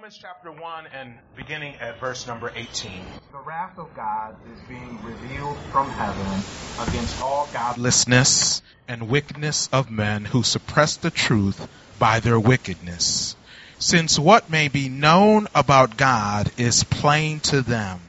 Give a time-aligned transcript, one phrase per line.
[0.00, 2.90] Romans chapter 1 and beginning at verse number 18.
[3.32, 6.42] The wrath of God is being revealed from heaven
[6.88, 11.68] against all godlessness and wickedness of men who suppress the truth
[11.98, 13.36] by their wickedness.
[13.78, 18.00] Since what may be known about God is plain to them,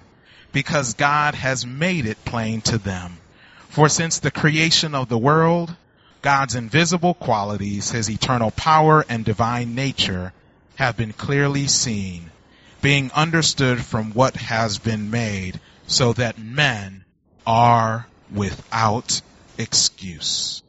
[0.54, 3.18] because God has made it plain to them.
[3.68, 5.76] For since the creation of the world,
[6.22, 10.32] God's invisible qualities, his eternal power and divine nature,
[10.76, 12.32] have been clearly seen,
[12.82, 17.04] being understood from what has been made, so that men
[17.46, 19.22] are without
[19.58, 20.64] excuse.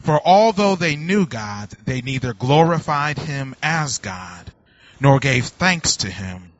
[0.00, 4.52] For although they knew God, they neither glorified him as God,
[5.00, 6.52] nor gave thanks to him,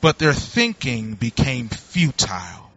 [0.00, 2.72] but their thinking became futile,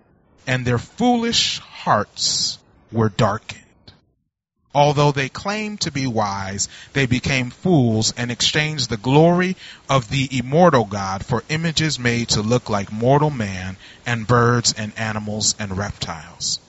[0.45, 2.57] and their foolish hearts
[2.91, 3.68] were darkened.
[4.73, 9.57] Although they claimed to be wise, they became fools and exchanged the glory
[9.89, 14.97] of the immortal God for images made to look like mortal man and birds and
[14.97, 16.59] animals and reptiles.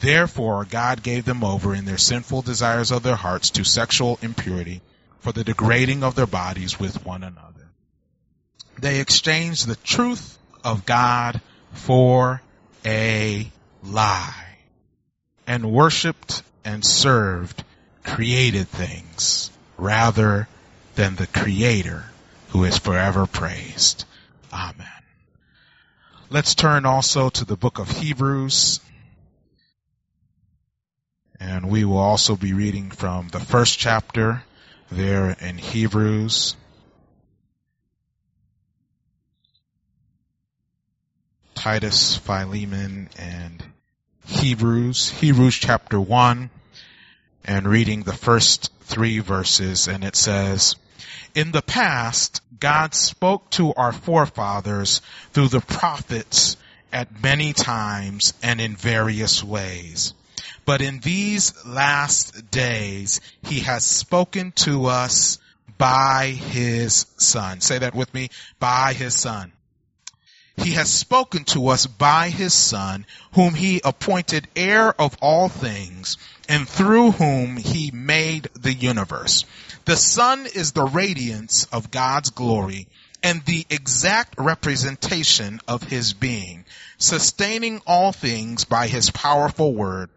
[0.00, 4.80] Therefore, God gave them over in their sinful desires of their hearts to sexual impurity
[5.20, 7.68] for the degrading of their bodies with one another.
[8.78, 11.40] They exchanged the truth of God
[11.72, 12.40] for
[12.84, 13.50] a
[13.82, 14.56] lie
[15.46, 17.62] and worshiped and served
[18.02, 20.48] created things rather
[20.96, 22.04] than the creator
[22.48, 24.04] who is forever praised.
[24.52, 24.86] Amen.
[26.28, 28.80] Let's turn also to the book of Hebrews.
[31.38, 34.42] And we will also be reading from the first chapter
[34.90, 36.56] there in Hebrews.
[41.54, 43.62] Titus, Philemon, and
[44.26, 45.08] Hebrews.
[45.10, 46.50] Hebrews chapter 1
[47.44, 50.74] and reading the first three verses and it says,
[51.34, 55.00] in the past, God spoke to our forefathers
[55.32, 56.56] through the prophets
[56.92, 60.12] at many times and in various ways.
[60.64, 65.38] But in these last days, he has spoken to us
[65.78, 67.60] by his son.
[67.60, 68.30] Say that with me.
[68.58, 69.52] By his son.
[70.56, 76.16] He has spoken to us by his son, whom he appointed heir of all things
[76.48, 79.44] and through whom he made the universe.
[79.84, 82.88] The Son is the radiance of God's glory
[83.22, 86.64] and the exact representation of his being,
[86.98, 90.10] sustaining all things by his powerful word.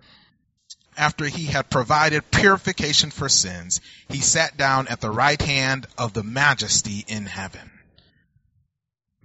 [0.97, 6.13] After he had provided purification for sins, he sat down at the right hand of
[6.13, 7.71] the majesty in heaven.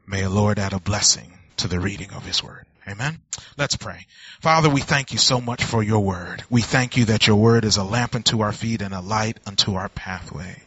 [0.06, 2.66] May the Lord add a blessing to the reading of his word.
[2.86, 3.18] Amen.
[3.56, 4.06] Let's pray.
[4.40, 6.44] Father, we thank you so much for your word.
[6.50, 9.38] We thank you that your word is a lamp unto our feet and a light
[9.46, 10.62] unto our pathway.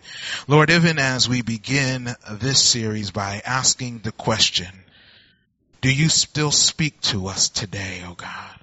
[0.47, 4.71] Lord, even as we begin this series by asking the question,
[5.81, 8.57] do you still speak to us today, O oh God?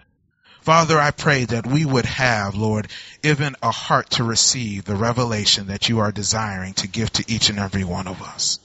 [0.63, 2.89] Father, I pray that we would have, Lord,
[3.23, 7.51] even a heart to receive the revelation that you are desiring to give to each
[7.51, 8.59] and every one of us.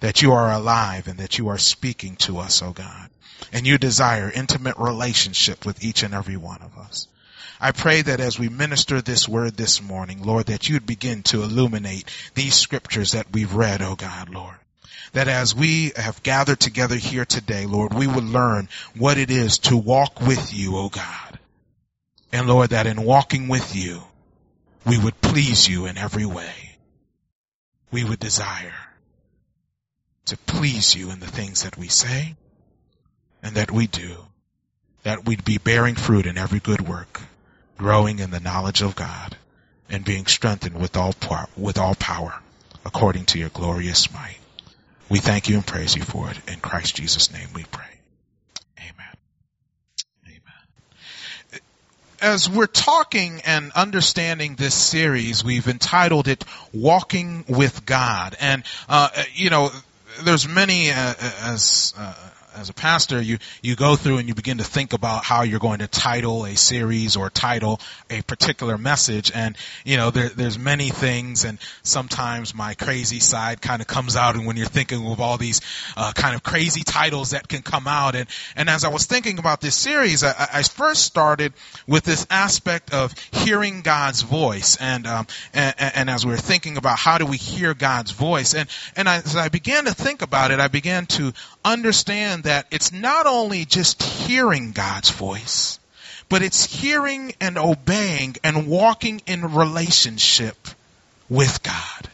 [0.00, 3.10] That you are alive and that you are speaking to us, O oh God
[3.52, 7.08] and you desire intimate relationship with each and every one of us.
[7.60, 11.42] I pray that as we minister this word this morning, Lord, that you'd begin to
[11.42, 12.04] illuminate
[12.34, 14.56] these scriptures that we've read, oh God, Lord.
[15.12, 18.68] That as we have gathered together here today, Lord, we would learn
[18.98, 21.38] what it is to walk with you, oh God.
[22.32, 24.02] And Lord, that in walking with you,
[24.84, 26.76] we would please you in every way.
[27.90, 28.74] We would desire
[30.26, 32.34] to please you in the things that we say,
[33.42, 34.16] and that we do,
[35.02, 37.20] that we'd be bearing fruit in every good work,
[37.78, 39.36] growing in the knowledge of God,
[39.88, 41.14] and being strengthened with all,
[41.56, 42.34] with all power,
[42.84, 44.38] according to your glorious might.
[45.08, 46.38] We thank you and praise you for it.
[46.48, 47.84] In Christ Jesus' name we pray.
[48.78, 49.14] Amen.
[50.26, 51.60] Amen.
[52.20, 59.10] As we're talking and understanding this series, we've entitled it "Walking with God," and uh,
[59.34, 59.70] you know,
[60.22, 62.14] there's many uh, as uh,
[62.56, 65.60] as a pastor, you, you go through and you begin to think about how you're
[65.60, 67.80] going to title a series or title
[68.10, 69.30] a particular message.
[69.34, 74.16] And, you know, there, there's many things and sometimes my crazy side kind of comes
[74.16, 75.60] out and when you're thinking of all these,
[75.96, 78.14] uh, kind of crazy titles that can come out.
[78.14, 81.52] And, and as I was thinking about this series, I, I first started
[81.86, 84.76] with this aspect of hearing God's voice.
[84.80, 88.54] And, um, and, and as we were thinking about how do we hear God's voice
[88.54, 91.32] and, and I, as I began to think about it, I began to
[91.64, 95.78] understand that it's not only just hearing God's voice,
[96.28, 100.56] but it's hearing and obeying and walking in relationship
[101.28, 102.08] with God.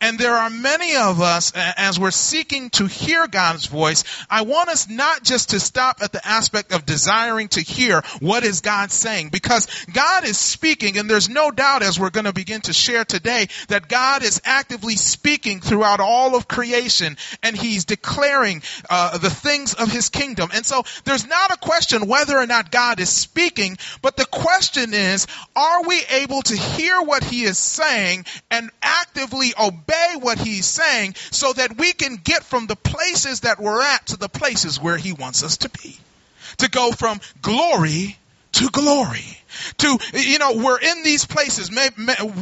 [0.00, 4.68] And there are many of us, as we're seeking to hear God's voice, I want
[4.68, 8.90] us not just to stop at the aspect of desiring to hear what is God
[8.90, 12.72] saying, because God is speaking, and there's no doubt as we're going to begin to
[12.72, 19.18] share today that God is actively speaking throughout all of creation, and He's declaring uh,
[19.18, 20.50] the things of His kingdom.
[20.54, 24.94] And so there's not a question whether or not God is speaking, but the question
[24.94, 25.26] is,
[25.56, 29.73] are we able to hear what He is saying and actively obey
[30.20, 34.16] what he's saying so that we can get from the places that we're at to
[34.16, 35.98] the places where he wants us to be.
[36.58, 38.16] To go from glory
[38.54, 39.38] to glory.
[39.78, 41.70] To, you know, we're in these places,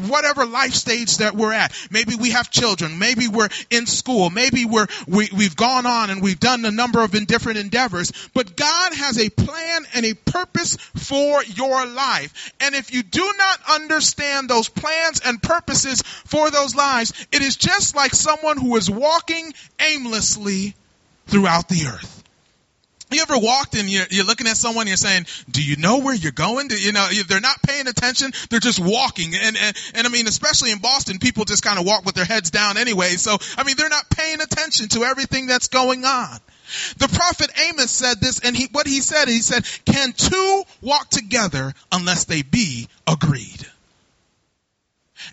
[0.08, 1.72] whatever life stage that we're at.
[1.90, 2.98] Maybe we have children.
[2.98, 4.30] Maybe we're in school.
[4.30, 8.12] Maybe we're, we, we've gone on and we've done a number of different endeavors.
[8.34, 12.52] But God has a plan and a purpose for your life.
[12.60, 17.56] And if you do not understand those plans and purposes for those lives, it is
[17.56, 20.74] just like someone who is walking aimlessly
[21.26, 22.21] throughout the earth.
[23.12, 25.98] You ever walked and you're, you're, looking at someone and you're saying, do you know
[25.98, 26.68] where you're going?
[26.68, 28.32] Do, you know, they're not paying attention.
[28.50, 29.34] They're just walking.
[29.34, 32.24] And, and, and I mean, especially in Boston, people just kind of walk with their
[32.24, 33.10] heads down anyway.
[33.16, 36.38] So, I mean, they're not paying attention to everything that's going on.
[36.98, 41.10] The prophet Amos said this and he, what he said, he said, can two walk
[41.10, 43.66] together unless they be agreed?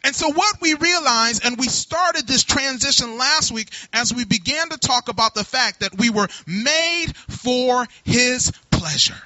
[0.04, 4.70] And so what we realized, and we started this transition last week as we began
[4.70, 9.22] to talk about the fact that we were made for His pleasure.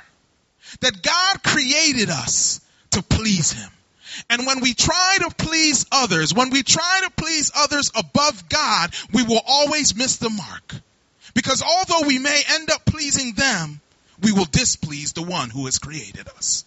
[0.81, 2.61] That God created us
[2.91, 3.69] to please Him.
[4.29, 8.93] And when we try to please others, when we try to please others above God,
[9.11, 10.75] we will always miss the mark.
[11.33, 13.81] Because although we may end up pleasing them,
[14.21, 16.63] we will displease the one who has created us.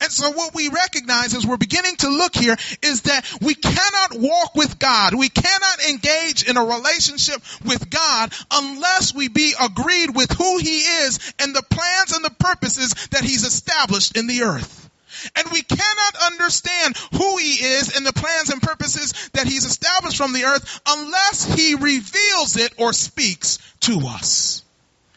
[0.00, 4.18] And so what we recognize as we're beginning to look here is that we cannot
[4.18, 5.14] walk with God.
[5.14, 10.80] We cannot engage in a relationship with God unless we be agreed with who He
[10.80, 14.88] is and the plans and the purposes that He's established in the earth.
[15.36, 20.16] And we cannot understand who He is and the plans and purposes that He's established
[20.16, 24.62] from the earth unless He reveals it or speaks to us.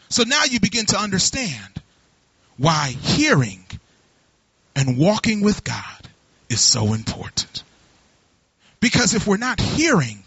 [0.08, 1.82] So now you begin to understand
[2.56, 3.64] why hearing
[4.86, 6.08] and walking with God
[6.50, 7.62] is so important.
[8.80, 10.22] Because if we're not hearing,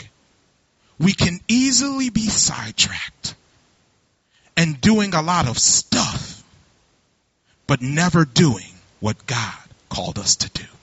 [0.99, 3.35] we can easily be sidetracked
[4.55, 6.43] and doing a lot of stuff,
[7.67, 9.53] but never doing what God
[9.89, 10.76] called us to do.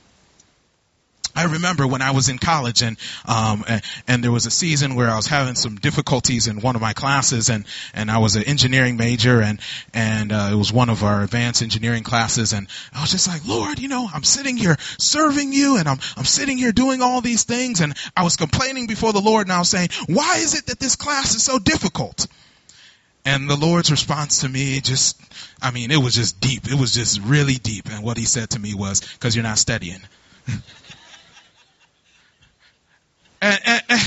[1.34, 2.96] I remember when I was in college and,
[3.26, 6.76] um, and, and there was a season where I was having some difficulties in one
[6.76, 9.60] of my classes and, and I was an engineering major and,
[9.92, 13.46] and, uh, it was one of our advanced engineering classes and I was just like,
[13.46, 17.20] Lord, you know, I'm sitting here serving you and I'm, I'm sitting here doing all
[17.20, 20.54] these things and I was complaining before the Lord and I was saying, why is
[20.54, 22.26] it that this class is so difficult?
[23.24, 25.18] And the Lord's response to me just,
[25.62, 26.70] I mean, it was just deep.
[26.70, 27.88] It was just really deep.
[27.90, 30.00] And what he said to me was, cause you're not studying.
[33.44, 34.00] And, and,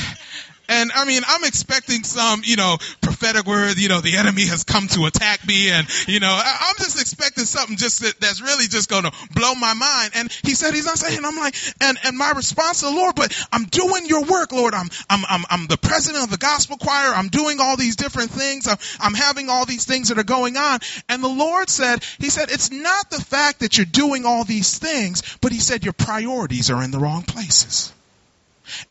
[0.69, 4.63] and I mean, I'm expecting some, you know, prophetic word, you know, the enemy has
[4.63, 8.41] come to attack me and, you know, I, am just expecting something just that, that's
[8.41, 10.11] really just going to blow my mind.
[10.15, 13.13] And he said, he's not saying, I'm like, and, and my response to the Lord,
[13.15, 14.73] but I'm doing your work, Lord.
[14.73, 17.13] I'm, I'm, I'm, I'm the president of the gospel choir.
[17.13, 18.67] I'm doing all these different things.
[18.67, 20.79] I'm, I'm having all these things that are going on.
[21.09, 24.79] And the Lord said, he said, it's not the fact that you're doing all these
[24.79, 27.93] things, but he said your priorities are in the wrong places.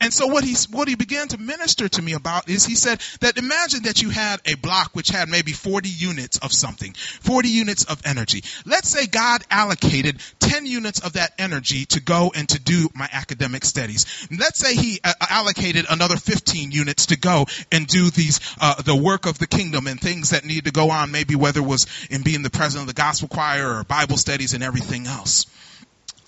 [0.01, 3.01] And so what he, what he began to minister to me about is he said
[3.21, 7.49] that imagine that you had a block which had maybe 40 units of something, 40
[7.49, 8.43] units of energy.
[8.65, 13.09] Let's say God allocated 10 units of that energy to go and to do my
[13.11, 14.27] academic studies.
[14.31, 18.95] Let's say he uh, allocated another 15 units to go and do these, uh, the
[18.95, 21.87] work of the kingdom and things that need to go on, maybe whether it was
[22.09, 25.45] in being the president of the gospel choir or Bible studies and everything else.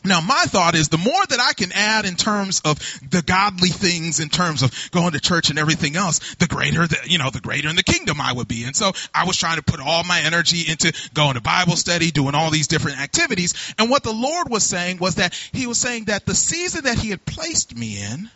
[0.05, 2.79] Now, my thought is the more that I can add in terms of
[3.09, 6.97] the godly things, in terms of going to church and everything else, the greater, the,
[7.05, 8.63] you know, the greater in the kingdom I would be.
[8.63, 12.11] And so I was trying to put all my energy into going to Bible study,
[12.11, 13.73] doing all these different activities.
[13.77, 16.97] And what the Lord was saying was that He was saying that the season that
[16.97, 18.29] He had placed me in,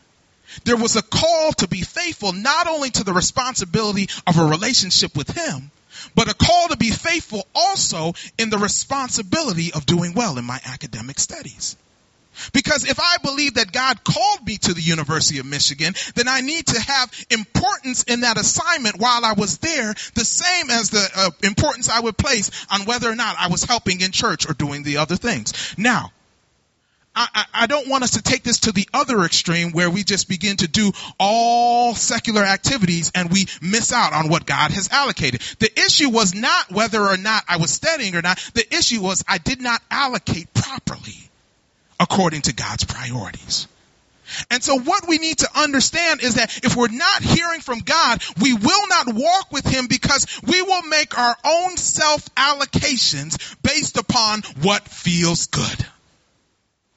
[0.65, 5.15] there was a call to be faithful not only to the responsibility of a relationship
[5.15, 5.72] with Him,
[6.15, 10.60] but a call to be faithful also in the responsibility of doing well in my
[10.65, 11.75] academic studies.
[12.51, 16.41] Because if I believe that God called me to the University of Michigan, then I
[16.41, 21.07] need to have importance in that assignment while I was there, the same as the
[21.15, 24.53] uh, importance I would place on whether or not I was helping in church or
[24.53, 25.75] doing the other things.
[25.77, 26.12] Now,
[27.15, 30.27] I, I, don't want us to take this to the other extreme where we just
[30.27, 35.41] begin to do all secular activities and we miss out on what God has allocated.
[35.60, 38.39] The issue was not whether or not I was studying or not.
[38.55, 41.29] The issue was I did not allocate properly
[42.00, 43.67] according to God's priorities.
[44.50, 48.24] And so what we need to understand is that if we're not hearing from God,
[48.41, 53.98] we will not walk with Him because we will make our own self allocations based
[53.98, 55.86] upon what feels good.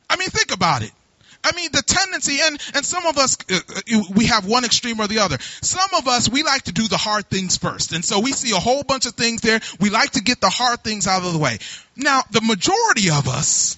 [0.09, 0.93] I mean, think about it.
[1.45, 4.99] I mean, the tendency, and, and some of us, uh, uh, we have one extreme
[4.99, 5.39] or the other.
[5.63, 7.93] Some of us, we like to do the hard things first.
[7.93, 9.61] And so we see a whole bunch of things there.
[9.79, 11.59] We like to get the hard things out of the way.
[11.95, 13.77] Now, the majority of us,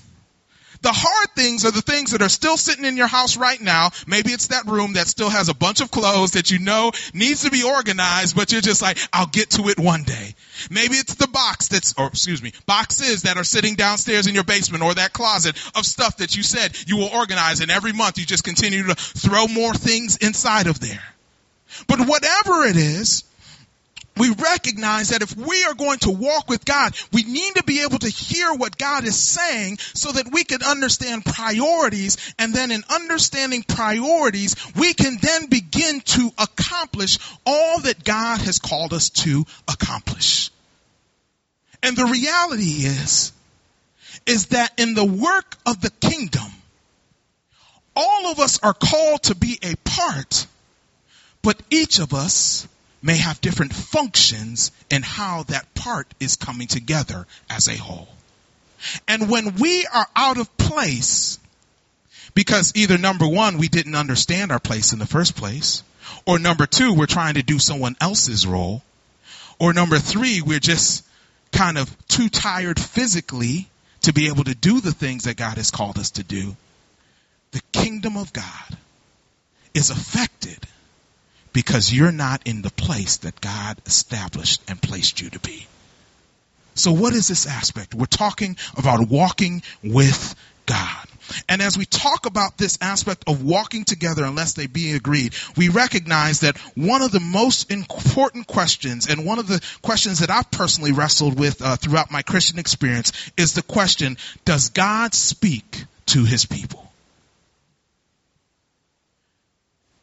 [0.81, 3.91] the hard things are the things that are still sitting in your house right now.
[4.07, 7.43] Maybe it's that room that still has a bunch of clothes that you know needs
[7.43, 10.35] to be organized, but you're just like, I'll get to it one day.
[10.71, 14.45] Maybe it's the box that's, or excuse me, boxes that are sitting downstairs in your
[14.45, 18.19] basement or that closet of stuff that you said you will organize and every month
[18.19, 21.03] you just continue to throw more things inside of there.
[21.87, 23.25] But whatever it is,
[24.19, 27.83] we recognize that if we are going to walk with God, we need to be
[27.83, 32.17] able to hear what God is saying so that we can understand priorities.
[32.39, 38.59] And then in understanding priorities, we can then begin to accomplish all that God has
[38.59, 40.51] called us to accomplish.
[41.83, 43.33] And the reality is,
[44.27, 46.51] is that in the work of the kingdom,
[47.95, 50.47] all of us are called to be a part,
[51.43, 52.69] but each of us
[53.03, 58.09] may have different functions in how that part is coming together as a whole.
[59.07, 61.39] And when we are out of place,
[62.35, 65.83] because either number one, we didn't understand our place in the first place,
[66.27, 68.83] or number two, we're trying to do someone else's role,
[69.59, 71.05] or number three, we're just
[71.53, 73.69] kind of too tired physically
[74.03, 76.57] to be able to do the things that God has called us to do,
[77.51, 78.79] the kingdom of God
[79.75, 80.59] is affected
[81.53, 85.67] because you're not in the place that God established and placed you to be.
[86.75, 87.95] So what is this aspect?
[87.95, 90.35] We're talking about walking with
[90.67, 91.07] God.
[91.49, 95.69] And as we talk about this aspect of walking together unless they be agreed, we
[95.69, 100.51] recognize that one of the most important questions and one of the questions that I've
[100.51, 106.25] personally wrestled with uh, throughout my Christian experience is the question, does God speak to
[106.25, 106.91] his people?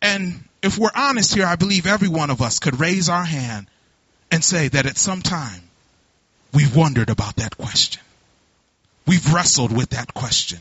[0.02, 3.68] And if we're honest here, I believe every one of us could raise our hand
[4.32, 5.62] and say that at some time
[6.54, 8.02] we've wondered about that question.
[9.08, 10.60] We've wrestled with that question.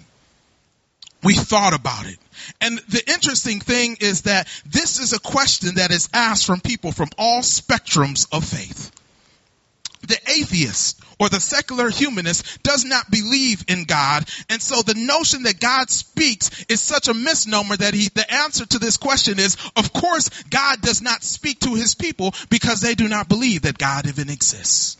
[1.22, 2.18] We thought about it.
[2.60, 6.92] And the interesting thing is that this is a question that is asked from people
[6.92, 8.90] from all spectrums of faith
[10.06, 14.28] the atheist or the secular humanist does not believe in God.
[14.50, 18.66] And so the notion that God speaks is such a misnomer that he, the answer
[18.66, 22.94] to this question is, of course, God does not speak to his people because they
[22.94, 24.96] do not believe that God even exists.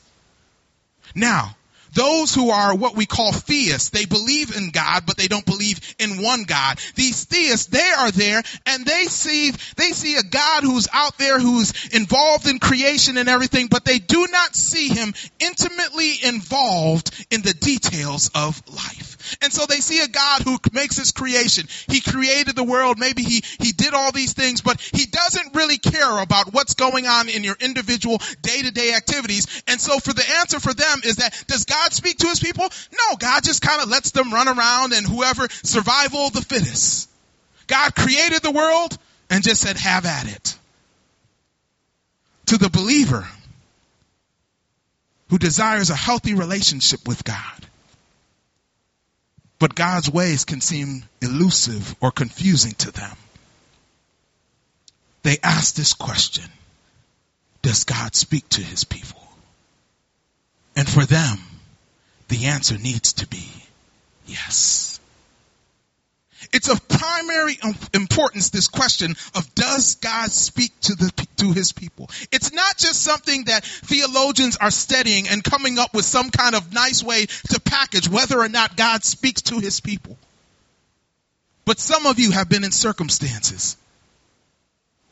[1.15, 1.57] Now,
[1.95, 5.81] those who are what we call theists, they believe in God, but they don't believe
[5.99, 6.79] in one God.
[6.95, 11.39] These theists, they are there and they see, they see a God who's out there
[11.39, 17.43] who's involved in creation and everything, but they do not see him intimately involved in
[17.43, 19.14] the details of life.
[19.43, 21.67] And so they see a God who makes his creation.
[21.89, 22.99] He created the world.
[22.99, 27.07] Maybe he, he did all these things, but he doesn't really care about what's going
[27.07, 29.63] on in your individual day to day activities.
[29.67, 32.65] And so for the answer for them is that does God speak to his people?
[32.65, 37.11] No, God just kind of lets them run around and whoever survival the fittest.
[37.67, 38.97] God created the world
[39.31, 40.57] and just said, have at it.
[42.47, 43.27] To the believer
[45.31, 47.67] who desires a healthy relationship with God,
[49.59, 53.17] but God's ways can seem elusive or confusing to them.
[55.23, 56.45] They ask this question,
[57.63, 59.23] does God speak to his people?
[60.77, 61.39] And for them,
[62.29, 63.49] the answer needs to be
[64.27, 64.94] yes.
[66.55, 67.59] It's of primary
[67.93, 72.09] importance, this question of does God speak to the, to his people?
[72.31, 76.73] It's not just something that theologians are studying and coming up with some kind of
[76.73, 80.17] nice way to package whether or not God speaks to his people.
[81.65, 83.77] But some of you have been in circumstances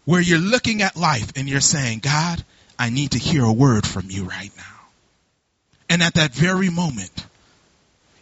[0.04, 2.44] where you're looking at life and you're saying, God,
[2.78, 4.80] I need to hear a word from you right now.
[5.90, 7.26] And at that very moment,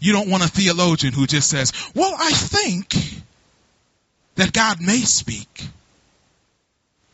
[0.00, 2.95] you don't want a theologian who just says, well, I think
[4.37, 5.66] that God may speak.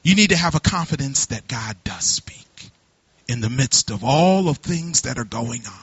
[0.03, 2.37] You need to have a confidence that God does speak
[3.29, 5.83] in the midst of all of things that are going on.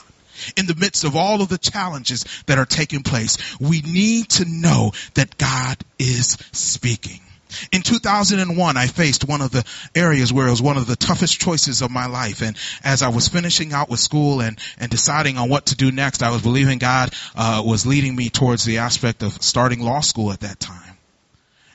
[0.57, 4.45] in the midst of all of the challenges that are taking place, we need to
[4.45, 7.21] know that God is speaking.
[7.71, 9.63] In 2001, I faced one of the
[9.95, 12.41] areas where it was one of the toughest choices of my life.
[12.41, 15.91] And as I was finishing out with school and, and deciding on what to do
[15.91, 20.01] next, I was believing God uh, was leading me towards the aspect of starting law
[20.01, 20.93] school at that time.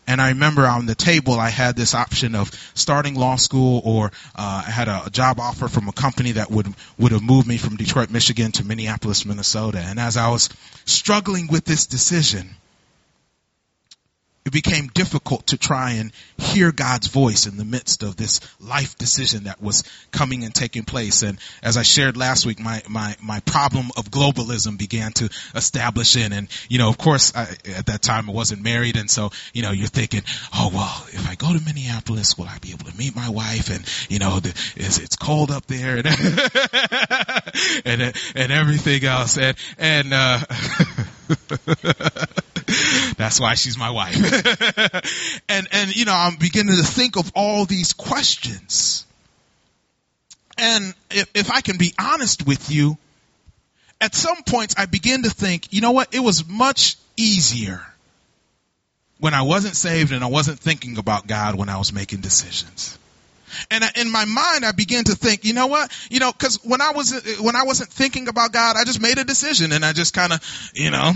[0.08, 4.06] And I remember on the table I had this option of starting law school or
[4.34, 6.66] uh, I had a, a job offer from a company that would
[6.98, 9.80] would have moved me from Detroit, Michigan to Minneapolis, Minnesota.
[9.80, 10.48] And as I was
[10.86, 12.56] struggling with this decision,
[14.48, 18.96] it became difficult to try and hear God's voice in the midst of this life
[18.96, 21.22] decision that was coming and taking place.
[21.22, 26.16] And as I shared last week, my, my, my problem of globalism began to establish
[26.16, 26.32] in.
[26.32, 27.42] And, you know, of course, I,
[27.76, 28.96] at that time I wasn't married.
[28.96, 30.22] And so, you know, you're thinking,
[30.54, 33.68] oh, well, if I go to Minneapolis, will I be able to meet my wife?
[33.68, 36.06] And, you know, the, is, it's cold up there and,
[37.84, 39.36] and, and everything else.
[39.36, 40.40] And, and, uh,
[43.16, 44.16] That's why she's my wife.
[45.48, 49.06] and, and, you know, I'm beginning to think of all these questions.
[50.58, 52.98] And if, if I can be honest with you,
[54.00, 56.14] at some points I begin to think, you know what?
[56.14, 57.84] It was much easier
[59.18, 62.98] when I wasn't saved and I wasn't thinking about God when I was making decisions.
[63.70, 65.90] And in my mind, I began to think, you know what?
[66.10, 69.18] You know, cause when I was, when I wasn't thinking about God, I just made
[69.18, 71.12] a decision and I just kind of, you know,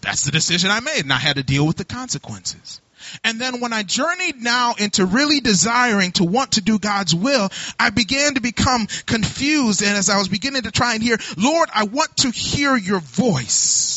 [0.00, 2.80] that's the decision I made and I had to deal with the consequences.
[3.24, 7.50] And then when I journeyed now into really desiring to want to do God's will,
[7.78, 9.82] I began to become confused.
[9.82, 13.00] And as I was beginning to try and hear, Lord, I want to hear your
[13.00, 13.95] voice.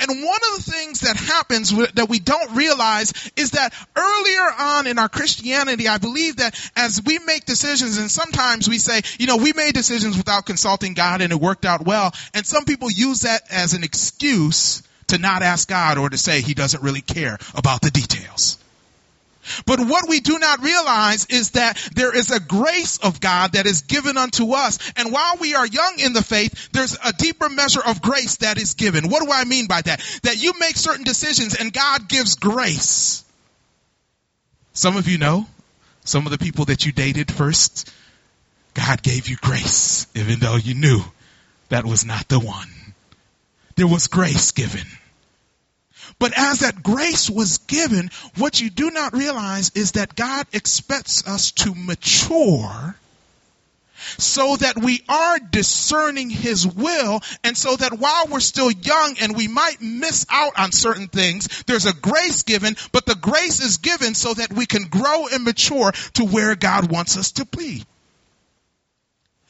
[0.00, 4.86] And one of the things that happens that we don't realize is that earlier on
[4.86, 9.26] in our Christianity, I believe that as we make decisions and sometimes we say, you
[9.26, 12.12] know, we made decisions without consulting God and it worked out well.
[12.34, 16.40] And some people use that as an excuse to not ask God or to say
[16.40, 18.58] he doesn't really care about the details.
[19.66, 23.66] But what we do not realize is that there is a grace of God that
[23.66, 24.78] is given unto us.
[24.96, 28.58] And while we are young in the faith, there's a deeper measure of grace that
[28.58, 29.08] is given.
[29.08, 30.00] What do I mean by that?
[30.22, 33.24] That you make certain decisions and God gives grace.
[34.74, 35.46] Some of you know,
[36.04, 37.92] some of the people that you dated first,
[38.74, 41.02] God gave you grace, even though you knew
[41.68, 42.68] that was not the one.
[43.76, 44.86] There was grace given.
[46.22, 51.26] But as that grace was given, what you do not realize is that God expects
[51.26, 52.94] us to mature
[54.18, 59.36] so that we are discerning his will and so that while we're still young and
[59.36, 63.78] we might miss out on certain things, there's a grace given, but the grace is
[63.78, 67.84] given so that we can grow and mature to where God wants us to be.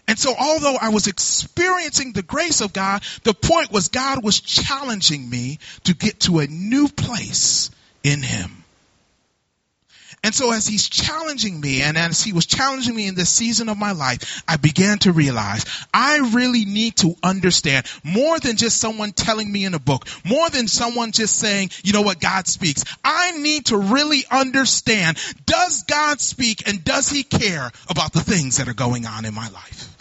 [0.09, 4.41] And so although I was experiencing the grace of God, the point was God was
[4.41, 7.71] challenging me to get to a new place
[8.03, 8.63] in Him.
[10.25, 13.69] And so as he's challenging me and as he was challenging me in this season
[13.69, 18.79] of my life, I began to realize I really need to understand more than just
[18.79, 22.47] someone telling me in a book, more than someone just saying, you know what, God
[22.47, 22.85] speaks.
[23.03, 28.59] I need to really understand, does God speak and does he care about the things
[28.59, 29.92] that are going on in my life?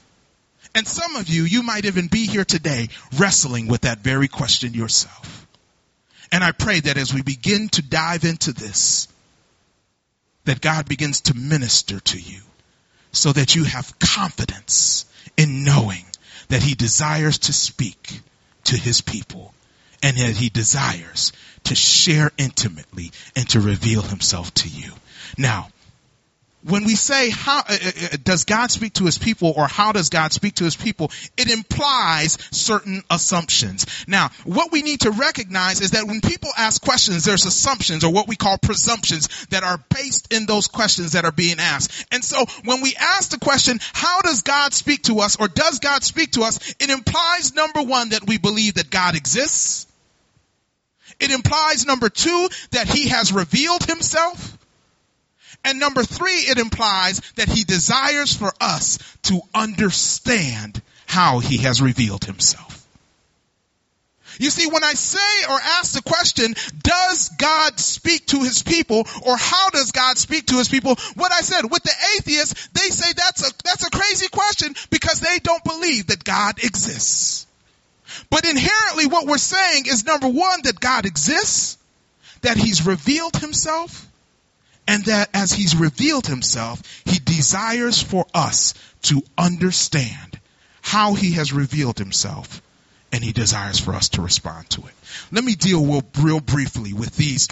[0.73, 4.73] And some of you, you might even be here today wrestling with that very question
[4.73, 5.47] yourself.
[6.31, 9.07] And I pray that as we begin to dive into this,
[10.45, 12.41] that God begins to minister to you
[13.11, 15.05] so that you have confidence
[15.35, 16.05] in knowing
[16.47, 18.21] that he desires to speak
[18.65, 19.53] to his people
[20.01, 21.33] and that he desires
[21.65, 24.91] to share intimately and to reveal himself to you.
[25.37, 25.69] Now,
[26.63, 29.91] when we say how uh, uh, uh, does God speak to his people or how
[29.91, 33.85] does God speak to his people, it implies certain assumptions.
[34.07, 38.11] Now, what we need to recognize is that when people ask questions, there's assumptions or
[38.11, 42.05] what we call presumptions that are based in those questions that are being asked.
[42.11, 45.79] And so when we ask the question, how does God speak to us or does
[45.79, 49.87] God speak to us, it implies number one that we believe that God exists.
[51.19, 54.57] It implies number two that he has revealed himself.
[55.63, 61.81] And number three, it implies that he desires for us to understand how he has
[61.81, 62.71] revealed himself.
[64.39, 69.05] You see, when I say or ask the question, does God speak to his people
[69.23, 70.95] or how does God speak to his people?
[71.15, 75.19] What I said with the atheists, they say that's a, that's a crazy question because
[75.19, 77.45] they don't believe that God exists.
[78.29, 81.77] But inherently what we're saying is number one, that God exists,
[82.41, 84.07] that he's revealed himself,
[84.87, 90.39] and that as he's revealed himself, he desires for us to understand
[90.81, 92.61] how he has revealed himself,
[93.11, 94.93] and he desires for us to respond to it.
[95.31, 95.85] Let me deal
[96.17, 97.47] real, briefly with these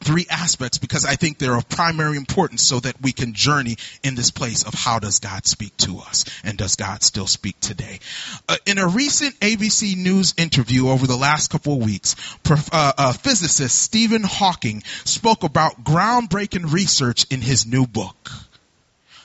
[0.00, 4.14] three aspects because I think they're of primary importance so that we can journey in
[4.14, 8.00] this place of how does God speak to us and does God still speak today.
[8.48, 12.92] Uh, in a recent ABC News interview over the last couple of weeks, prof, uh,
[12.96, 18.30] uh, physicist Stephen Hawking spoke about groundbreaking research in his new book.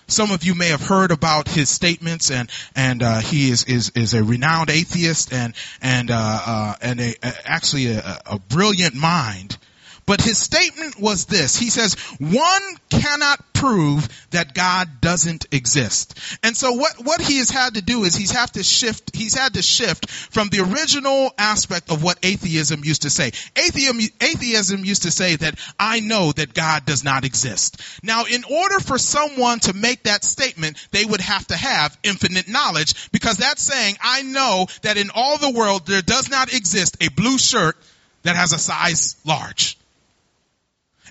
[0.08, 3.92] Some of you may have heard about his statements, and and uh, he is, is
[3.96, 9.58] is a renowned atheist and and uh, uh, and a, actually a, a brilliant mind
[10.06, 11.56] but his statement was this.
[11.56, 16.18] He says, one cannot prove that God doesn't exist.
[16.44, 19.36] And so what, what he has had to do is he's had to shift, he's
[19.36, 23.32] had to shift from the original aspect of what atheism used to say.
[23.56, 27.82] Atheism, atheism used to say that I know that God does not exist.
[28.04, 32.48] Now in order for someone to make that statement, they would have to have infinite
[32.48, 36.98] knowledge because that's saying I know that in all the world there does not exist
[37.02, 37.78] a blue shirt
[38.24, 39.78] that has a size large.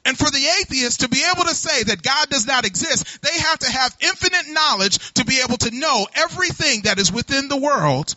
[0.05, 3.39] And for the atheist to be able to say that God does not exist, they
[3.39, 7.57] have to have infinite knowledge to be able to know everything that is within the
[7.59, 8.15] world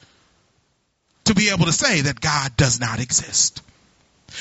[1.25, 3.61] to be able to say that God does not exist.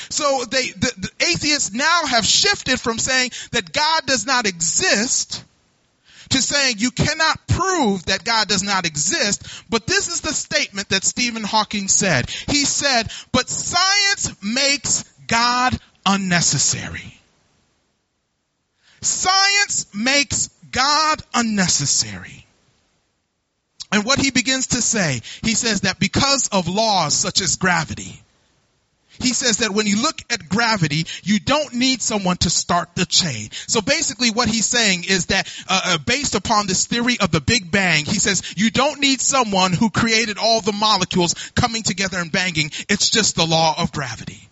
[0.09, 5.43] So they, the, the atheists now have shifted from saying that God does not exist
[6.29, 10.89] to saying you cannot prove that God does not exist, but this is the statement
[10.89, 12.29] that Stephen Hawking said.
[12.29, 17.12] He said, but science makes God unnecessary.
[19.03, 22.45] Science makes God unnecessary.
[23.91, 28.19] And what he begins to say, he says that because of laws such as gravity,
[29.19, 33.05] he says that when you look at gravity, you don't need someone to start the
[33.05, 33.49] chain.
[33.67, 37.41] So basically what he's saying is that uh, uh based upon this theory of the
[37.41, 42.17] Big Bang, he says you don't need someone who created all the molecules coming together
[42.17, 42.71] and banging.
[42.89, 44.49] It's just the law of gravity.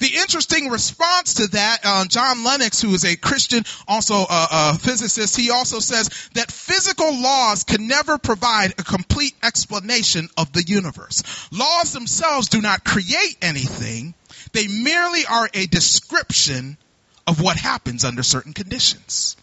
[0.00, 4.78] The interesting response to that, uh, John Lennox, who is a Christian, also a, a
[4.78, 10.64] physicist, he also says that physical laws can never provide a complete explanation of the
[10.66, 11.22] universe.
[11.52, 14.14] Laws themselves do not create anything.
[14.52, 16.78] They merely are a description
[17.26, 19.36] of what happens under certain conditions.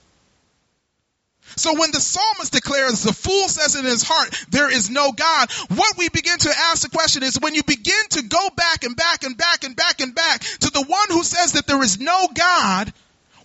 [1.58, 5.52] So when the psalmist declares, the fool says in his heart, there is no God,
[5.70, 8.96] what we begin to ask the question is when you begin to go back and
[8.96, 12.00] back and back and back and back to the one who says that there is
[12.00, 12.93] no God,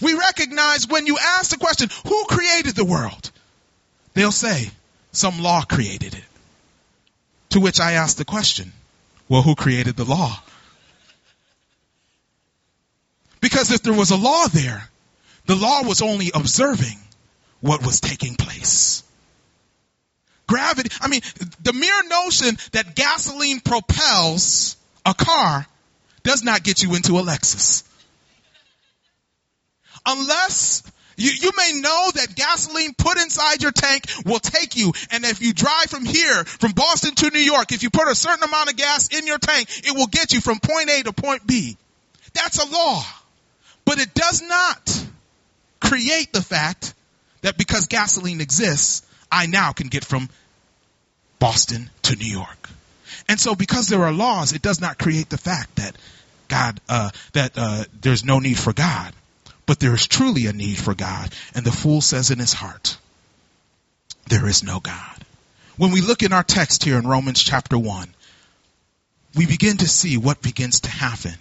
[0.02, 3.30] we recognize when you ask the question, who created the world?
[4.12, 4.70] They'll say,
[5.12, 6.24] some law created it.
[7.50, 8.72] To which I ask the question,
[9.26, 10.38] well, who created the law?
[13.40, 14.86] Because if there was a law there,
[15.46, 16.98] the law was only observing
[17.62, 19.02] what was taking place.
[20.46, 21.22] Gravity, I mean,
[21.62, 25.66] the mere notion that gasoline propels a car
[26.22, 27.84] does not get you into a Lexus.
[30.04, 30.82] Unless
[31.16, 34.92] you, you may know that gasoline put inside your tank will take you.
[35.10, 38.14] And if you drive from here, from Boston to New York, if you put a
[38.14, 41.12] certain amount of gas in your tank, it will get you from point A to
[41.12, 41.76] point B.
[42.34, 43.02] That's a law.
[43.84, 45.06] But it does not
[45.80, 46.94] create the fact
[47.42, 50.28] that because gasoline exists, I now can get from
[51.38, 52.68] Boston to New York.
[53.28, 55.96] And so because there are laws, it does not create the fact that
[56.48, 59.12] God, uh, that uh, there's no need for God.
[59.66, 61.32] But there is truly a need for God.
[61.54, 62.96] And the fool says in his heart,
[64.28, 65.24] there is no God.
[65.76, 68.08] When we look in our text here in Romans chapter 1,
[69.34, 71.34] we begin to see what begins to happen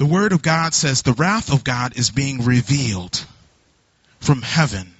[0.00, 3.22] the word of God says the wrath of God is being revealed
[4.18, 4.94] from heaven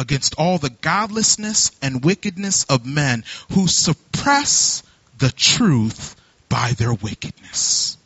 [0.00, 4.82] against all the godlessness and wickedness of men who suppress
[5.18, 6.16] the truth
[6.48, 7.96] by their wickedness.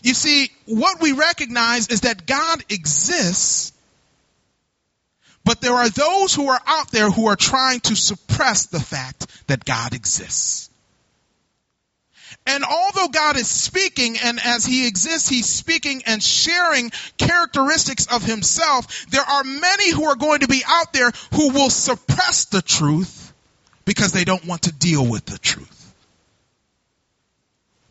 [0.00, 3.74] You see, what we recognize is that God exists,
[5.44, 9.26] but there are those who are out there who are trying to suppress the fact
[9.46, 10.67] that God exists.
[12.48, 18.24] And although God is speaking and as he exists, he's speaking and sharing characteristics of
[18.24, 22.62] himself, there are many who are going to be out there who will suppress the
[22.62, 23.34] truth
[23.84, 25.94] because they don't want to deal with the truth.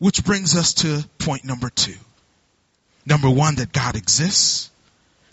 [0.00, 1.94] Which brings us to point number two.
[3.06, 4.70] Number one, that God exists.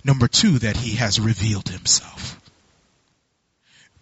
[0.03, 2.39] Number two, that he has revealed himself.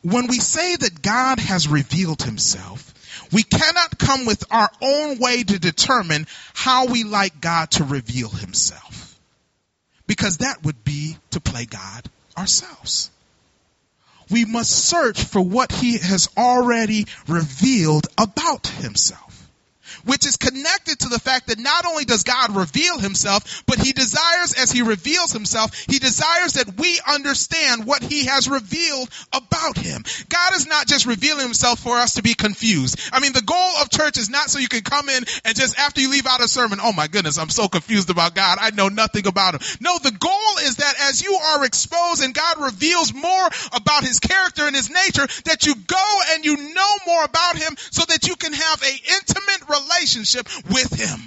[0.01, 2.93] When we say that God has revealed himself,
[3.31, 8.29] we cannot come with our own way to determine how we like God to reveal
[8.29, 9.19] himself.
[10.07, 13.09] Because that would be to play God ourselves.
[14.29, 19.42] We must search for what he has already revealed about himself
[20.05, 23.93] which is connected to the fact that not only does God reveal himself, but he
[23.93, 29.77] desires as he reveals himself, he desires that we understand what he has revealed about
[29.77, 30.03] him.
[30.29, 32.99] God is not just revealing himself for us to be confused.
[33.11, 35.77] I mean, the goal of church is not so you can come in and just
[35.77, 38.57] after you leave out a sermon, oh my goodness, I'm so confused about God.
[38.59, 39.61] I know nothing about him.
[39.79, 44.19] No, the goal is that as you are exposed and God reveals more about his
[44.19, 48.27] character and his nature, that you go and you know more about him so that
[48.27, 51.19] you can have a intimate relationship relationship with him.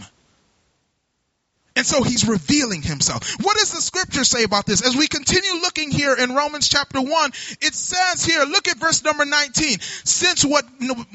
[1.77, 3.37] And so he's revealing himself.
[3.43, 4.85] What does the scripture say about this?
[4.85, 9.05] As we continue looking here in Romans chapter 1, it says here, look at verse
[9.05, 9.81] number 19.
[9.81, 10.65] Since what,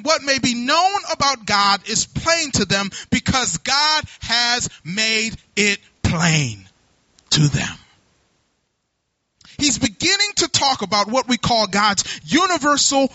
[0.04, 5.80] what may be known about God is plain to them because God has made it
[6.04, 6.64] plain
[7.32, 7.78] to them.
[9.58, 13.12] He's beginning to talk about what we call God's universal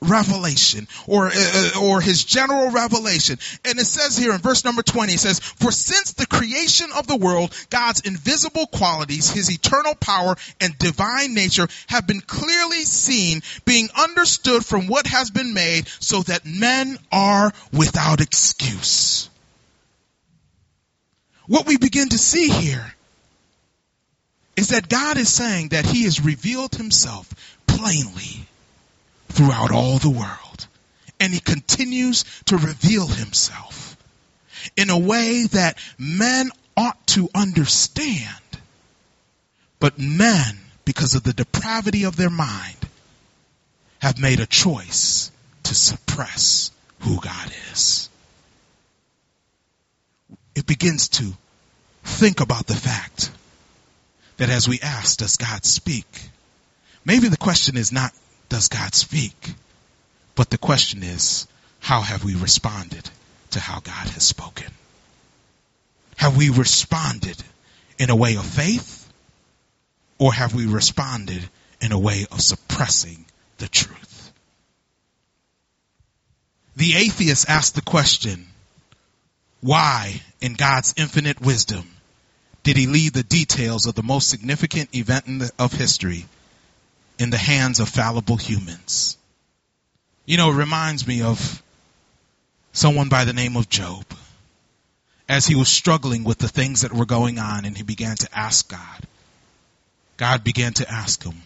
[0.00, 3.38] revelation or uh, or his general revelation.
[3.64, 7.06] And it says here in verse number 20 it says for since the creation of
[7.06, 13.42] the world God's invisible qualities his eternal power and divine nature have been clearly seen
[13.64, 19.30] being understood from what has been made so that men are without excuse.
[21.46, 22.92] What we begin to see here
[24.56, 27.32] is that God is saying that he has revealed himself
[27.66, 28.46] plainly
[29.36, 30.66] throughout all the world.
[31.20, 33.96] And he continues to reveal himself
[34.76, 38.28] in a way that men ought to understand.
[39.78, 42.76] But men, because of the depravity of their mind,
[43.98, 45.30] have made a choice
[45.64, 46.70] to suppress
[47.00, 48.08] who God is.
[50.54, 51.32] It begins to
[52.04, 53.30] think about the fact
[54.38, 56.06] that as we ask, does God speak?
[57.04, 58.12] Maybe the question is not
[58.48, 59.54] does God speak?
[60.34, 61.46] But the question is,
[61.80, 63.08] how have we responded
[63.50, 64.66] to how God has spoken?
[66.16, 67.42] Have we responded
[67.98, 69.10] in a way of faith?
[70.18, 71.48] Or have we responded
[71.80, 73.24] in a way of suppressing
[73.58, 74.32] the truth?
[76.76, 78.46] The atheist asked the question,
[79.60, 81.90] why in God's infinite wisdom
[82.62, 86.26] did he leave the details of the most significant event the, of history
[87.18, 89.16] in the hands of fallible humans.
[90.24, 91.62] You know, it reminds me of
[92.72, 94.04] someone by the name of Job.
[95.28, 98.28] As he was struggling with the things that were going on and he began to
[98.38, 99.06] ask God,
[100.16, 101.42] God began to ask him,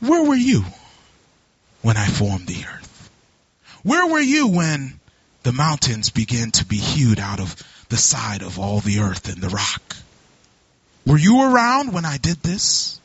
[0.00, 0.64] where were you
[1.82, 3.10] when I formed the earth?
[3.82, 4.98] Where were you when
[5.42, 7.56] the mountains began to be hewed out of
[7.88, 9.96] the side of all the earth and the rock?
[11.06, 13.00] Were you around when I did this?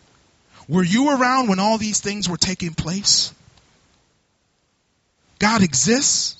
[0.67, 3.33] Were you around when all these things were taking place?
[5.39, 6.35] God exists.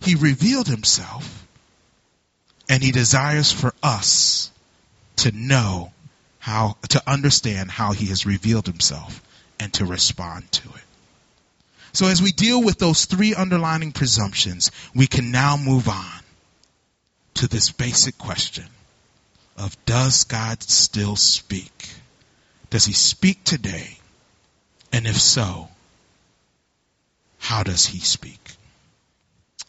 [0.00, 1.46] He revealed himself
[2.68, 4.50] and he desires for us
[5.16, 5.92] to know
[6.38, 9.20] how, to understand how he has revealed himself
[9.58, 10.82] and to respond to it.
[11.92, 16.20] So as we deal with those three underlining presumptions, we can now move on
[17.34, 18.66] to this basic question
[19.56, 21.88] of does God still speak?
[22.70, 23.98] Does he speak today?
[24.92, 25.68] And if so,
[27.38, 28.56] how does he speak?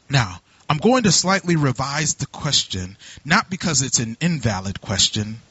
[0.09, 5.41] Now, I'm going to slightly revise the question, not because it's an invalid question,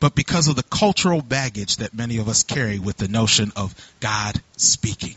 [0.00, 3.74] but because of the cultural baggage that many of us carry with the notion of
[4.00, 5.16] God speaking.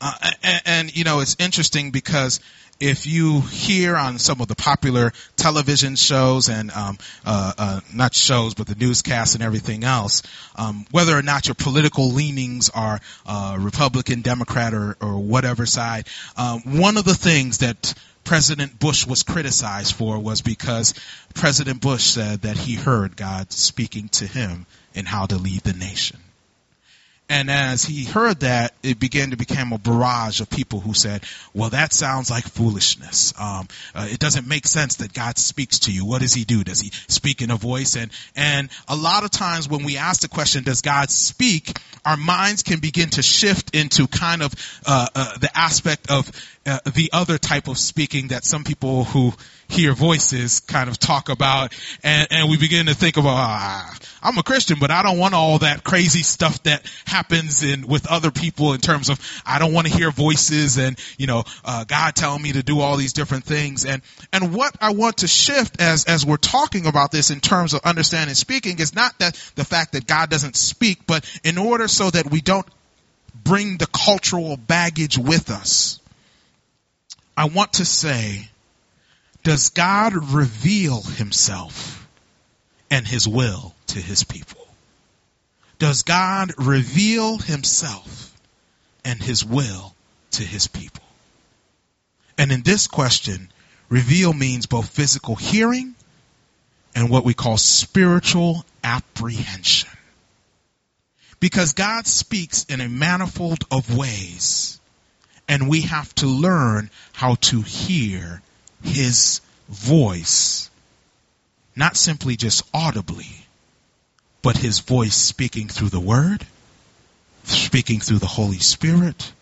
[0.00, 2.40] Uh, and, and, you know, it's interesting because
[2.80, 8.14] if you hear on some of the popular television shows and um, uh, uh, not
[8.14, 10.22] shows, but the newscasts and everything else,
[10.56, 16.08] um, whether or not your political leanings are uh, Republican, Democrat, or, or whatever side,
[16.36, 20.94] um, one of the things that President Bush was criticized for was because
[21.34, 25.72] President Bush said that he heard God speaking to him in how to lead the
[25.72, 26.18] nation.
[27.30, 31.22] And as he heard that, it began to become a barrage of people who said,
[31.54, 33.32] well, that sounds like foolishness.
[33.38, 36.04] Um, uh, it doesn't make sense that God speaks to you.
[36.04, 36.64] What does he do?
[36.64, 37.94] Does he speak in a voice?
[37.94, 41.78] And, and a lot of times when we ask the question, does God speak?
[42.04, 44.52] Our minds can begin to shift into kind of,
[44.84, 46.28] uh, uh, the aspect of
[46.66, 49.32] uh, the other type of speaking that some people who
[49.70, 54.36] hear voices kind of talk about and, and we begin to think about ah, I'm
[54.38, 58.30] a Christian but I don't want all that crazy stuff that happens in with other
[58.30, 62.14] people in terms of I don't want to hear voices and you know uh, God
[62.14, 63.84] telling me to do all these different things.
[63.86, 64.02] And
[64.32, 67.80] and what I want to shift as as we're talking about this in terms of
[67.84, 72.10] understanding speaking is not that the fact that God doesn't speak but in order so
[72.10, 72.66] that we don't
[73.44, 76.00] bring the cultural baggage with us
[77.40, 78.49] I want to say,
[79.42, 82.08] does God reveal himself
[82.90, 84.66] and his will to his people?
[85.78, 88.34] Does God reveal himself
[89.04, 89.94] and his will
[90.32, 91.02] to his people?
[92.36, 93.50] And in this question,
[93.88, 95.94] reveal means both physical hearing
[96.94, 99.90] and what we call spiritual apprehension.
[101.38, 104.78] Because God speaks in a manifold of ways
[105.48, 108.42] and we have to learn how to hear
[108.82, 110.70] his voice.
[111.76, 113.46] Not simply just audibly,
[114.42, 116.46] but his voice speaking through the word,
[117.44, 119.32] speaking through the Holy Spirit,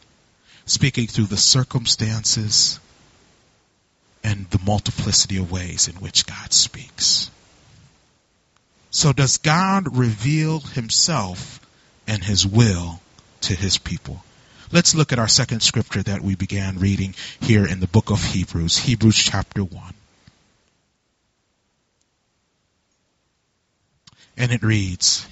[0.66, 2.78] speaking through the circumstances,
[4.22, 7.30] and the multiplicity of ways in which God speaks.
[8.90, 11.60] So does God reveal himself
[12.06, 13.00] and his will
[13.42, 14.22] to his people?
[14.70, 18.22] Let's look at our second scripture that we began reading here in the book of
[18.22, 19.94] Hebrews, Hebrews chapter 1.
[24.36, 25.26] And it reads,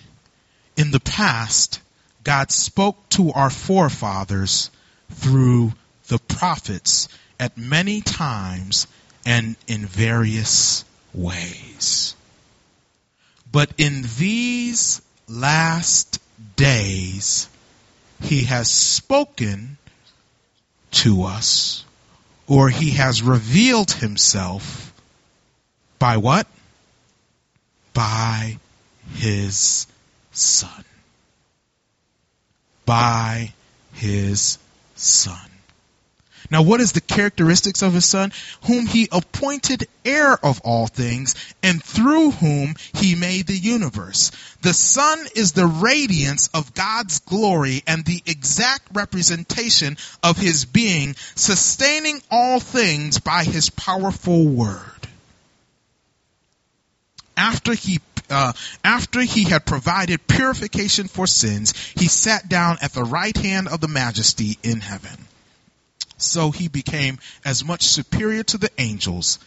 [0.76, 1.80] In the past,
[2.24, 4.70] God spoke to our forefathers
[5.10, 5.74] through
[6.08, 8.86] the prophets at many times
[9.26, 12.14] and in various ways.
[13.52, 16.20] But in these last
[16.56, 17.50] days,
[18.20, 19.76] he has spoken
[20.90, 21.84] to us
[22.46, 24.92] or he has revealed himself
[25.98, 26.46] by what?
[27.92, 28.58] By
[29.14, 29.86] his
[30.32, 30.84] son.
[32.84, 33.52] By
[33.92, 34.58] his
[34.94, 35.50] son.
[36.50, 38.32] Now, what is the characteristics of his son?
[38.64, 44.30] Whom he appointed heir of all things, and through whom he made the universe.
[44.62, 51.16] The son is the radiance of God's glory and the exact representation of his being,
[51.34, 54.82] sustaining all things by his powerful word.
[57.36, 63.04] After he uh, after he had provided purification for sins, he sat down at the
[63.04, 65.16] right hand of the majesty in heaven.
[66.18, 69.38] So he became as much superior to the angels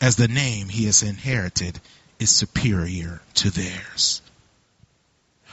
[0.00, 1.80] as the name he has inherited
[2.18, 4.22] is superior to theirs.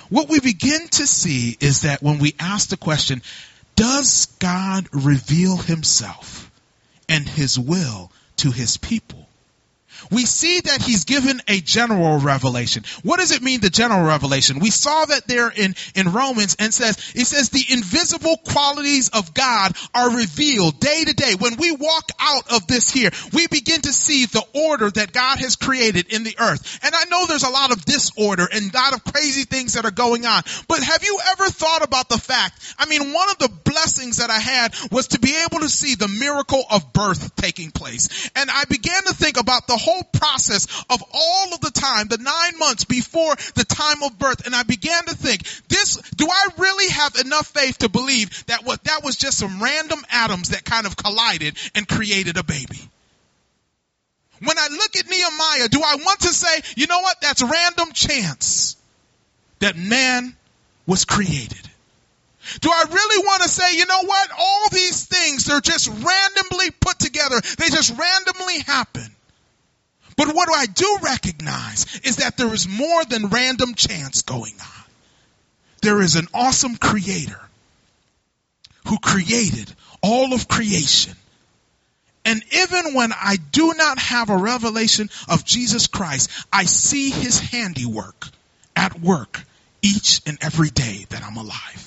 [0.10, 3.22] What we begin to see is that when we ask the question,
[3.76, 6.52] does God reveal himself
[7.10, 9.28] and his will to his people?
[10.12, 12.84] We see that he's given a general revelation.
[13.03, 14.60] What does it mean, the general revelation?
[14.60, 19.34] We saw that there in, in Romans and says, it says the invisible qualities of
[19.34, 21.36] God are revealed day to day.
[21.38, 25.39] When we walk out of this here, we begin to see the order that God
[25.39, 26.79] has created in the earth.
[26.84, 29.86] And I know there's a lot of disorder and a lot of crazy things that
[29.86, 33.38] are going on, but have you ever thought about the fact, I mean, one of
[33.38, 37.36] the blessings that I had was to be able to see the miracle of birth
[37.36, 38.29] taking place.
[38.36, 42.17] And I began to think about the whole process of all of the time, the
[42.17, 44.45] nine months before the time of birth.
[44.45, 48.65] And I began to think, this, do I really have enough faith to believe that
[48.65, 52.80] what, that was just some random atoms that kind of collided and created a baby?
[54.43, 57.21] When I look at Nehemiah, do I want to say, you know what?
[57.21, 58.76] That's random chance
[59.60, 60.36] that man
[60.86, 61.69] was created.
[62.60, 64.30] Do I really want to say, you know what?
[64.38, 67.39] All these things, they're just randomly put together.
[67.58, 69.15] They just randomly happen.
[70.15, 74.84] But what I do recognize is that there is more than random chance going on.
[75.82, 77.39] There is an awesome creator
[78.88, 81.15] who created all of creation.
[82.23, 87.39] And even when I do not have a revelation of Jesus Christ, I see his
[87.39, 88.28] handiwork
[88.75, 89.43] at work
[89.82, 91.85] each and every day that I'm alive.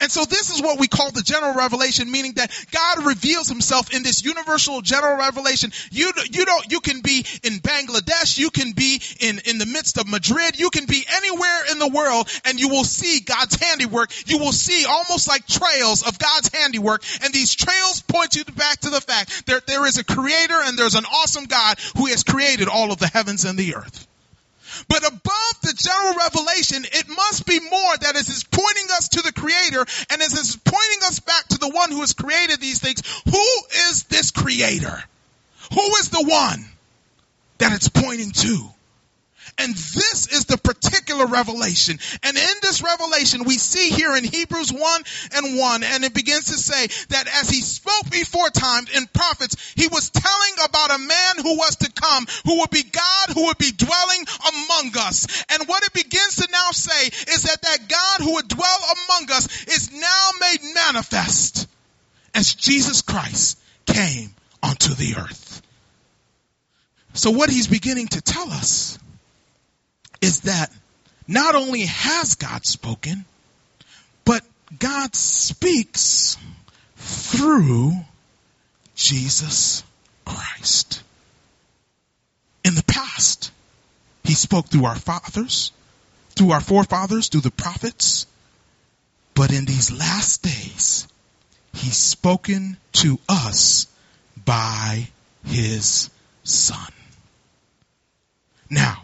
[0.00, 3.94] And so this is what we call the general revelation, meaning that God reveals himself
[3.94, 5.72] in this universal general revelation.
[5.90, 9.98] You, you don't, you can be in Bangladesh, you can be in, in the midst
[9.98, 14.10] of Madrid, you can be anywhere in the world and you will see God's handiwork.
[14.28, 18.80] You will see almost like trails of God's handiwork and these trails point you back
[18.80, 22.24] to the fact that there is a creator and there's an awesome God who has
[22.24, 24.06] created all of the heavens and the earth.
[24.88, 29.22] But above the general revelation, it must be more that is is pointing us to
[29.22, 32.78] the creator and as is pointing us back to the one who has created these
[32.78, 33.02] things.
[33.24, 35.02] Who is this creator?
[35.72, 36.64] Who is the one
[37.58, 38.68] that it's pointing to?
[39.58, 41.98] And this is the particular revelation.
[42.22, 45.02] And in this revelation, we see here in Hebrews 1
[45.34, 49.74] and 1, and it begins to say that as he spoke before times in prophets,
[49.74, 53.46] he was telling about a man who was to come, who would be God, who
[53.46, 55.26] would be dwelling among us.
[55.50, 58.78] And what it begins to now say is that that God who would dwell
[59.08, 61.66] among us is now made manifest
[62.34, 65.62] as Jesus Christ came onto the earth.
[67.14, 68.98] So what he's beginning to tell us
[70.20, 70.72] is that
[71.26, 73.24] not only has God spoken,
[74.24, 74.42] but
[74.78, 76.36] God speaks
[76.96, 77.92] through
[78.94, 79.82] Jesus
[80.24, 81.02] Christ.
[82.64, 83.52] In the past,
[84.24, 85.72] he spoke through our fathers,
[86.30, 88.26] through our forefathers, through the prophets.
[89.34, 91.06] But in these last days,
[91.72, 93.86] he's spoken to us
[94.44, 95.08] by
[95.44, 96.10] his
[96.42, 96.92] son.
[98.68, 99.02] Now,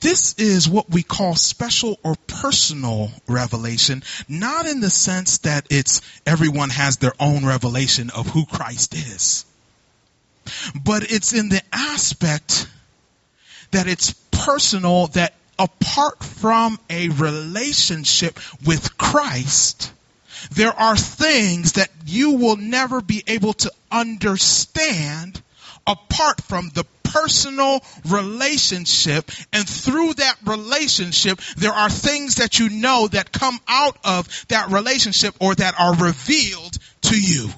[0.00, 6.00] this is what we call special or personal revelation, not in the sense that it's
[6.24, 9.44] everyone has their own revelation of who Christ is.
[10.84, 12.68] But it's in the aspect
[13.72, 19.92] that it's personal that apart from a relationship with Christ,
[20.52, 25.42] there are things that you will never be able to understand
[25.86, 29.30] apart from the personal relationship.
[29.52, 34.70] And through that relationship, there are things that you know that come out of that
[34.70, 37.50] relationship or that are revealed to you.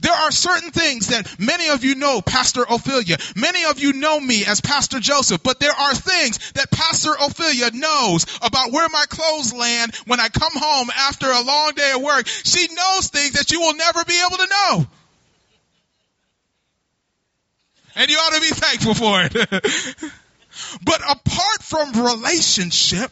[0.00, 3.16] There are certain things that many of you know, Pastor Ophelia.
[3.36, 7.70] Many of you know me as Pastor Joseph, but there are things that Pastor Ophelia
[7.72, 12.02] knows about where my clothes land when I come home after a long day of
[12.02, 12.26] work.
[12.26, 14.86] She knows things that you will never be able to know.
[17.98, 19.32] And you ought to be thankful for it.
[20.84, 23.10] but apart from relationship,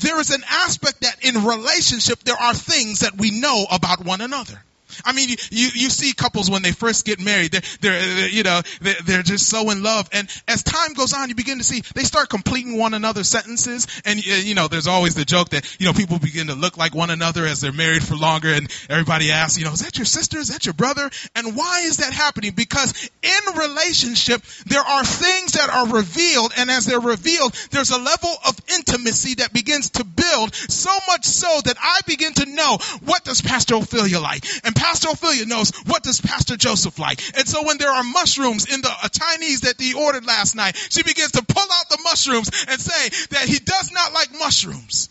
[0.00, 4.22] there is an aspect that in relationship there are things that we know about one
[4.22, 4.58] another.
[5.04, 8.28] I mean, you, you, you, see couples when they first get married, they're, they're, they're
[8.28, 10.08] you know, they're, they're, just so in love.
[10.12, 13.86] And as time goes on, you begin to see they start completing one another's sentences.
[14.04, 16.76] And, uh, you know, there's always the joke that, you know, people begin to look
[16.76, 18.52] like one another as they're married for longer.
[18.52, 20.38] And everybody asks, you know, is that your sister?
[20.38, 21.10] Is that your brother?
[21.34, 22.52] And why is that happening?
[22.54, 26.52] Because in relationship, there are things that are revealed.
[26.56, 31.24] And as they're revealed, there's a level of intimacy that begins to build so much
[31.24, 34.44] so that I begin to know what does Pastor Ophelia like?
[34.64, 37.20] And Pastor Ophelia knows what does Pastor Joseph like.
[37.36, 41.02] And so when there are mushrooms in the Chinese that he ordered last night, she
[41.02, 45.08] begins to pull out the mushrooms and say that he does not like mushrooms.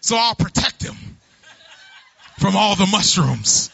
[0.00, 0.96] So I'll protect him
[2.38, 3.70] from all the mushrooms.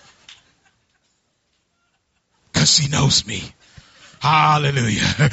[2.53, 3.43] Cause she knows me.
[4.21, 5.01] Hallelujah.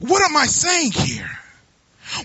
[0.00, 1.30] what am I saying here?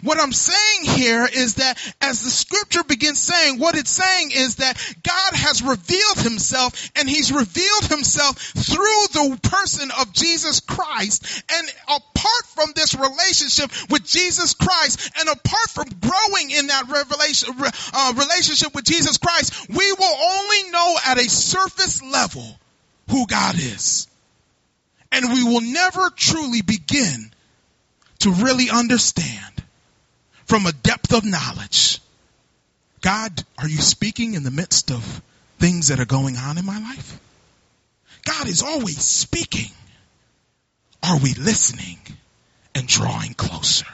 [0.04, 4.58] What I'm saying here is that as the scripture begins saying, what it's saying is
[4.58, 11.44] that God has revealed himself and he's revealed himself through the person of Jesus Christ.
[11.52, 17.56] And apart from this relationship with Jesus Christ and apart from growing in that revelation,
[17.94, 22.60] uh, relationship with Jesus Christ, we will only know at a surface level
[23.10, 24.08] who God is.
[25.12, 27.32] And we will never truly begin
[28.20, 29.64] to really understand
[30.50, 32.00] from a depth of knowledge.
[33.02, 35.22] God, are you speaking in the midst of
[35.60, 37.20] things that are going on in my life?
[38.26, 39.72] God is always speaking.
[41.04, 42.00] Are we listening
[42.74, 43.86] and drawing closer?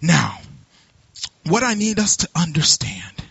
[0.00, 0.38] Now,
[1.44, 3.24] what I need us to understand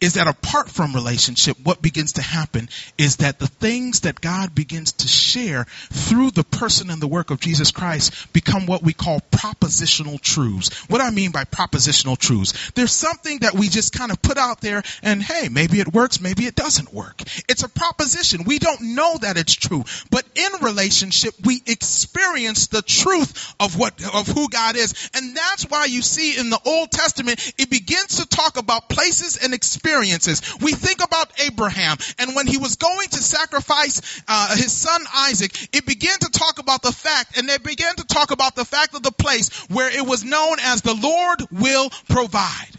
[0.00, 2.68] is that apart from relationship, what begins to happen
[2.98, 7.30] is that the things that God begins to share through the person and the work
[7.30, 10.74] of Jesus Christ become what we call propositional truths.
[10.88, 14.60] What I mean by propositional truths, there's something that we just kind of put out
[14.60, 17.22] there and hey, maybe it works, maybe it doesn't work.
[17.48, 18.44] It's a proposition.
[18.44, 23.94] We don't know that it's true, but in relationship, we experience the truth of what,
[24.14, 25.10] of who God is.
[25.14, 29.36] And that's why you see in the Old Testament, it begins to talk about places
[29.36, 30.42] and experiences experiences.
[30.60, 35.52] We think about Abraham and when he was going to sacrifice uh, his son Isaac,
[35.74, 38.94] it began to talk about the fact and they began to talk about the fact
[38.94, 42.70] of the place where it was known as the Lord will provide.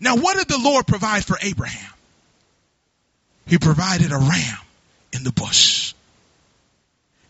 [0.00, 1.92] Now what did the Lord provide for Abraham?
[3.46, 4.58] He provided a ram
[5.12, 5.94] in the bush.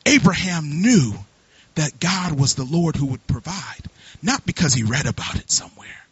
[0.06, 1.14] Abraham knew
[1.74, 3.88] that God was the Lord who would provide,
[4.22, 6.03] not because he read about it somewhere,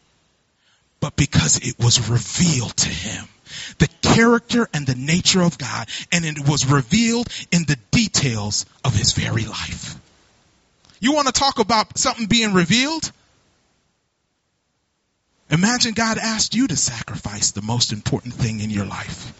[1.02, 3.26] but because it was revealed to him.
[3.78, 8.94] The character and the nature of God, and it was revealed in the details of
[8.94, 9.96] his very life.
[11.00, 13.10] You want to talk about something being revealed?
[15.50, 19.32] Imagine God asked you to sacrifice the most important thing in your life.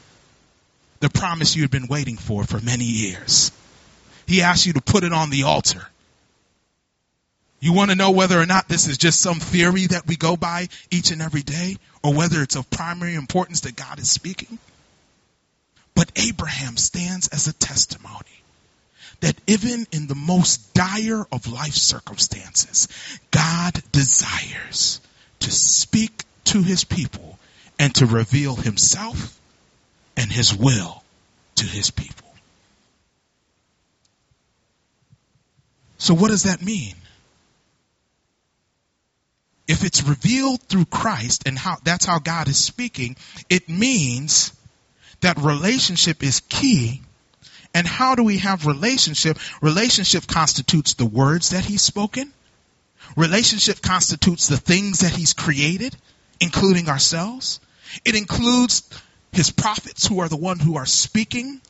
[0.99, 3.53] The promise you had been waiting for for many years.
[4.27, 5.87] He asked you to put it on the altar.
[7.63, 10.37] You want to know whether or not this is just some theory that we go
[10.37, 14.59] by each and every day or whether it's of primary importance that God is speaking?
[15.95, 18.43] But Abraham stands as a testimony
[19.21, 22.89] that even in the most dire of life circumstances,
[23.31, 25.01] God desires
[25.39, 27.39] to speak to his people
[27.79, 29.39] and to reveal himself
[30.17, 31.05] and his will
[31.55, 32.29] to his people.
[35.99, 36.97] So what does that mean?
[39.73, 43.17] If it's revealed through Christ and how that's how God is speaking,
[43.49, 44.53] it means
[45.23, 47.01] that relationship is key.
[47.75, 49.39] And how do we have relationship?
[49.63, 52.31] Relationship constitutes the words that he's spoken.
[53.17, 55.97] Relationship constitutes the things that he's created,
[56.39, 57.59] including ourselves.
[58.05, 58.83] It includes
[59.33, 61.63] his prophets who are the one who are speaking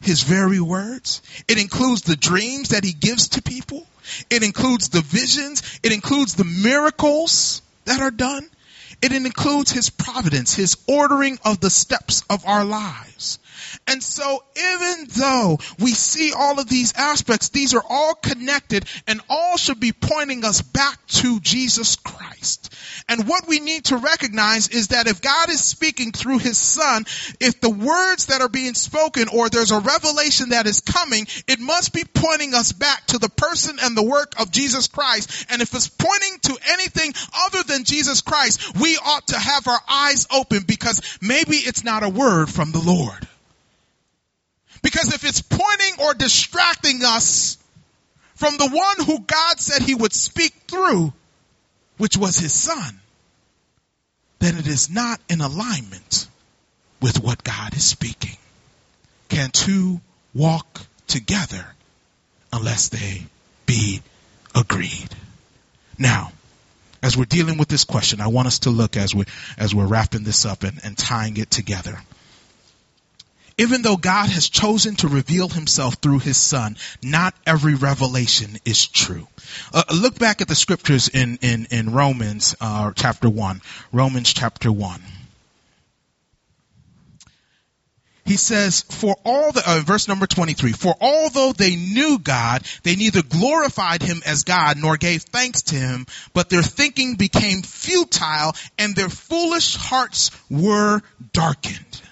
[0.00, 1.22] his very words.
[1.48, 3.84] It includes the dreams that he gives to people.
[4.30, 5.62] It includes the visions.
[5.82, 8.48] It includes the miracles that are done.
[9.00, 13.38] It includes his providence, his ordering of the steps of our lives.
[13.86, 19.20] And so even though we see all of these aspects, these are all connected and
[19.28, 22.74] all should be pointing us back to Jesus Christ.
[23.08, 27.04] And what we need to recognize is that if God is speaking through his son,
[27.40, 31.60] if the words that are being spoken or there's a revelation that is coming, it
[31.60, 35.46] must be pointing us back to the person and the work of Jesus Christ.
[35.50, 37.12] And if it's pointing to anything
[37.46, 42.02] other than Jesus Christ, we ought to have our eyes open because maybe it's not
[42.02, 43.28] a word from the Lord.
[44.82, 47.56] Because if it's pointing or distracting us
[48.34, 51.12] from the one who God said he would speak through,
[51.98, 53.00] which was his son,
[54.40, 56.26] then it is not in alignment
[57.00, 58.36] with what God is speaking.
[59.28, 60.00] Can two
[60.34, 61.64] walk together
[62.52, 63.22] unless they
[63.66, 64.02] be
[64.54, 65.08] agreed?
[65.96, 66.32] Now,
[67.04, 69.24] as we're dealing with this question, I want us to look as we
[69.56, 72.00] as we're wrapping this up and, and tying it together
[73.62, 78.88] even though God has chosen to reveal himself through his son, not every revelation is
[78.88, 79.28] true.
[79.72, 83.60] Uh, look back at the scriptures in, in, in Romans uh, chapter 1.
[83.92, 85.00] Romans chapter 1.
[88.24, 92.96] He says, for all the, uh, verse number 23, for although they knew God, they
[92.96, 98.54] neither glorified him as God nor gave thanks to him, but their thinking became futile
[98.76, 101.00] and their foolish hearts were
[101.32, 102.02] darkened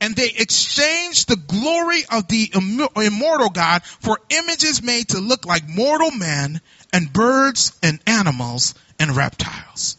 [0.00, 2.50] and they exchanged the glory of the
[2.96, 6.60] immortal God for images made to look like mortal men
[6.92, 9.96] and birds and animals and reptiles.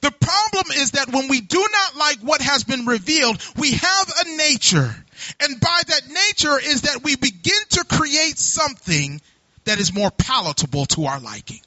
[0.00, 4.12] The problem is that when we do not like what has been revealed, we have
[4.20, 4.94] a nature.
[5.40, 9.20] And by that nature is that we begin to create something
[9.64, 11.60] that is more palatable to our liking.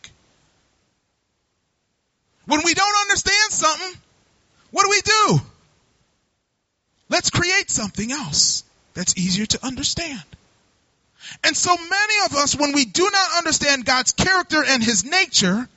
[2.45, 4.01] When we don't understand something,
[4.71, 5.41] what do we do?
[7.11, 10.23] Let's create something else that's easier to understand.
[11.43, 15.67] And so many of us, when we do not understand God's character and his nature,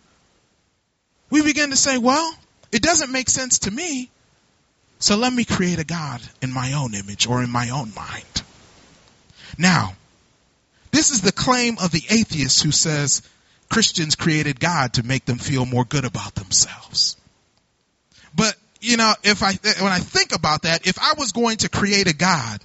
[1.30, 2.32] we begin to say, well,
[2.70, 4.10] it doesn't make sense to me.
[5.00, 8.42] So let me create a God in my own image or in my own mind.
[9.58, 9.94] Now,
[10.92, 13.22] this is the claim of the atheist who says
[13.68, 17.16] Christians created God to make them feel more good about themselves.
[18.36, 18.54] But
[18.84, 22.06] you know, if I, when I think about that, if I was going to create
[22.06, 22.60] a God,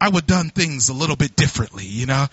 [0.00, 2.26] I would have done things a little bit differently, you know?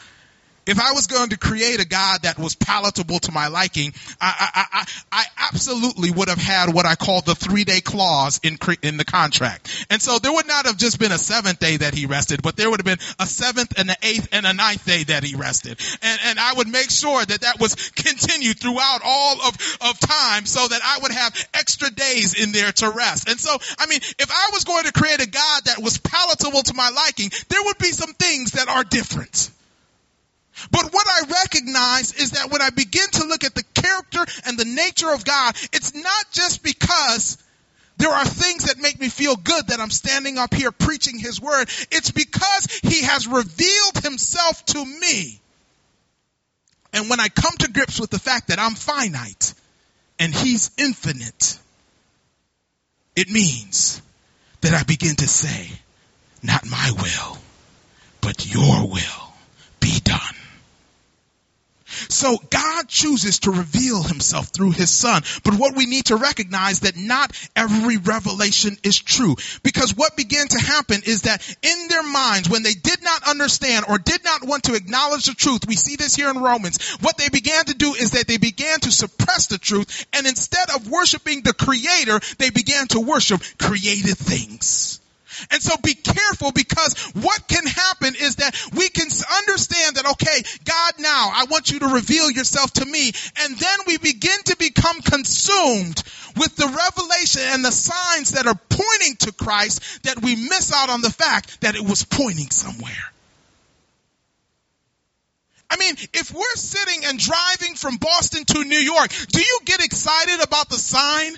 [0.66, 4.52] If I was going to create a God that was palatable to my liking, I,
[4.56, 8.58] I, I, I absolutely would have had what I call the three day clause in,
[8.82, 9.88] in the contract.
[9.90, 12.56] And so there would not have just been a seventh day that he rested, but
[12.56, 15.36] there would have been a seventh and an eighth and a ninth day that he
[15.36, 15.80] rested.
[16.02, 20.46] And, and I would make sure that that was continued throughout all of, of time
[20.46, 23.30] so that I would have extra days in there to rest.
[23.30, 26.64] And so, I mean, if I was going to create a God that was palatable
[26.64, 29.52] to my liking, there would be some things that are different.
[30.72, 34.58] But what I recognize is that when I begin to look at the character and
[34.58, 37.38] the nature of God, it's not just because
[37.98, 41.42] there are things that make me feel good that I'm standing up here preaching his
[41.42, 41.70] word.
[41.92, 45.42] It's because he has revealed himself to me.
[46.94, 49.54] And when I come to grips with the fact that I'm finite
[50.18, 51.60] and he's infinite,
[53.16, 54.02] It means
[54.62, 55.70] that I begin to say,
[56.42, 57.38] not my will,
[58.22, 59.29] but your will.
[62.08, 65.24] So God chooses to reveal himself through his son.
[65.44, 69.36] But what we need to recognize that not every revelation is true.
[69.64, 73.86] Because what began to happen is that in their minds, when they did not understand
[73.88, 77.18] or did not want to acknowledge the truth, we see this here in Romans, what
[77.18, 80.90] they began to do is that they began to suppress the truth and instead of
[80.90, 85.00] worshiping the creator, they began to worship created things.
[85.52, 90.44] And so be careful because what can happen is that we can understand that, okay,
[90.66, 93.12] God now, I want you to reveal yourself to me.
[93.42, 96.04] And then we begin to become consumed
[96.38, 100.90] with the revelation and the signs that are pointing to Christ that we miss out
[100.90, 103.12] on the fact that it was pointing somewhere.
[105.70, 109.84] I mean, if we're sitting and driving from Boston to New York, do you get
[109.84, 111.36] excited about the sign?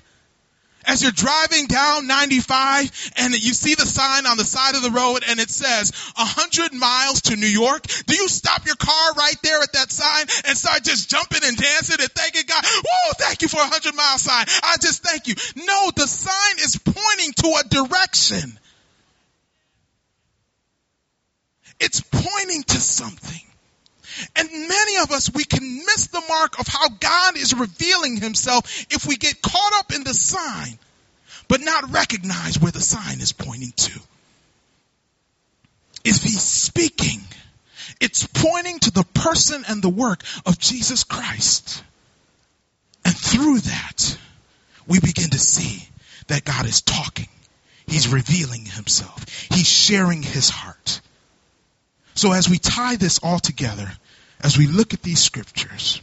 [0.85, 4.89] As you're driving down 95 and you see the sign on the side of the
[4.89, 9.35] road and it says 100 miles to New York, do you stop your car right
[9.43, 12.63] there at that sign and start just jumping and dancing and thanking God?
[12.65, 14.45] Whoa, thank you for a 100 mile sign.
[14.63, 15.35] I just thank you.
[15.55, 18.57] No, the sign is pointing to a direction.
[21.79, 23.50] It's pointing to something.
[24.35, 28.85] And many of us, we can miss the mark of how God is revealing himself
[28.89, 30.77] if we get caught up in the sign,
[31.47, 33.99] but not recognize where the sign is pointing to.
[36.03, 37.21] If he's speaking,
[37.99, 41.83] it's pointing to the person and the work of Jesus Christ.
[43.05, 44.17] And through that,
[44.87, 45.87] we begin to see
[46.27, 47.27] that God is talking.
[47.87, 49.25] He's revealing himself.
[49.51, 51.01] He's sharing his heart.
[52.21, 53.91] So as we tie this all together,
[54.41, 55.99] as we look at these scriptures,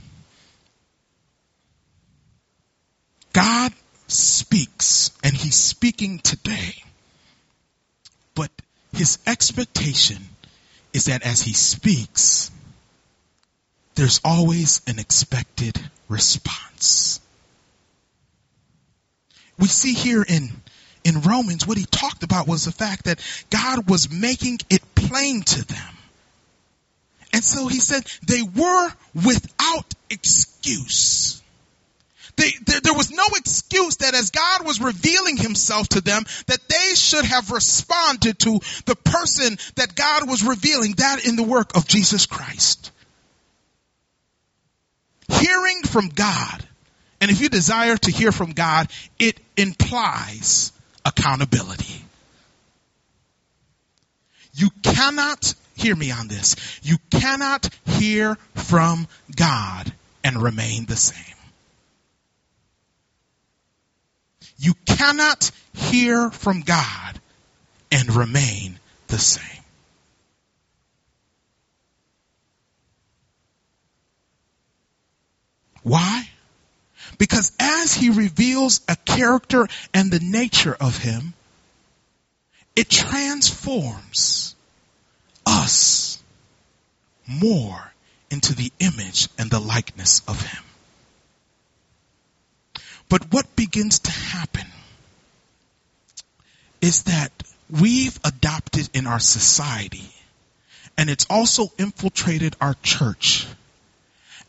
[3.32, 3.72] God
[4.08, 6.74] speaks and he's speaking today.
[8.34, 8.50] But
[8.92, 10.18] his expectation
[10.92, 12.50] is that as he speaks,
[13.94, 17.20] there's always an expected response.
[19.56, 20.50] We see here in,
[21.04, 25.42] in Romans what he talked about was the fact that God was making it plain
[25.42, 25.94] to them
[27.32, 31.42] and so he said they were without excuse.
[32.36, 36.68] They, there, there was no excuse that as God was revealing himself to them, that
[36.68, 41.76] they should have responded to the person that God was revealing, that in the work
[41.76, 42.92] of Jesus Christ.
[45.28, 46.66] Hearing from God,
[47.20, 50.72] and if you desire to hear from God, it implies
[51.04, 52.04] accountability.
[54.54, 56.56] You cannot hear me on this.
[56.82, 59.92] You cannot hear from God
[60.24, 61.34] and remain the same.
[64.58, 67.20] You cannot hear from God
[67.92, 69.62] and remain the same.
[75.82, 76.28] Why?
[77.18, 81.34] Because as he reveals a character and the nature of him,
[82.76, 84.54] it transforms
[85.48, 86.22] us
[87.26, 87.92] more
[88.30, 90.62] into the image and the likeness of him.
[93.08, 94.66] But what begins to happen
[96.82, 97.32] is that
[97.70, 100.12] we've adopted in our society
[100.98, 103.46] and it's also infiltrated our church.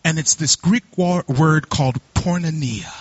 [0.04, 2.92] And it's this Greek word called porneia.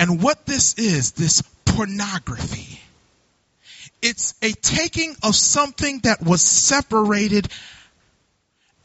[0.00, 2.81] And what this is, this pornography,
[4.02, 7.48] it's a taking of something that was separated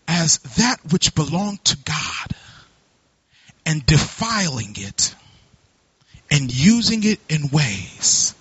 [0.07, 2.35] as that which belonged to God
[3.65, 5.13] and defiling it
[6.31, 8.33] and using it in ways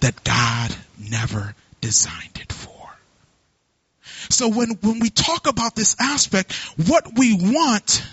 [0.00, 2.70] that God never designed it for.
[4.30, 6.52] So when, when we talk about this aspect,
[6.88, 8.04] what we want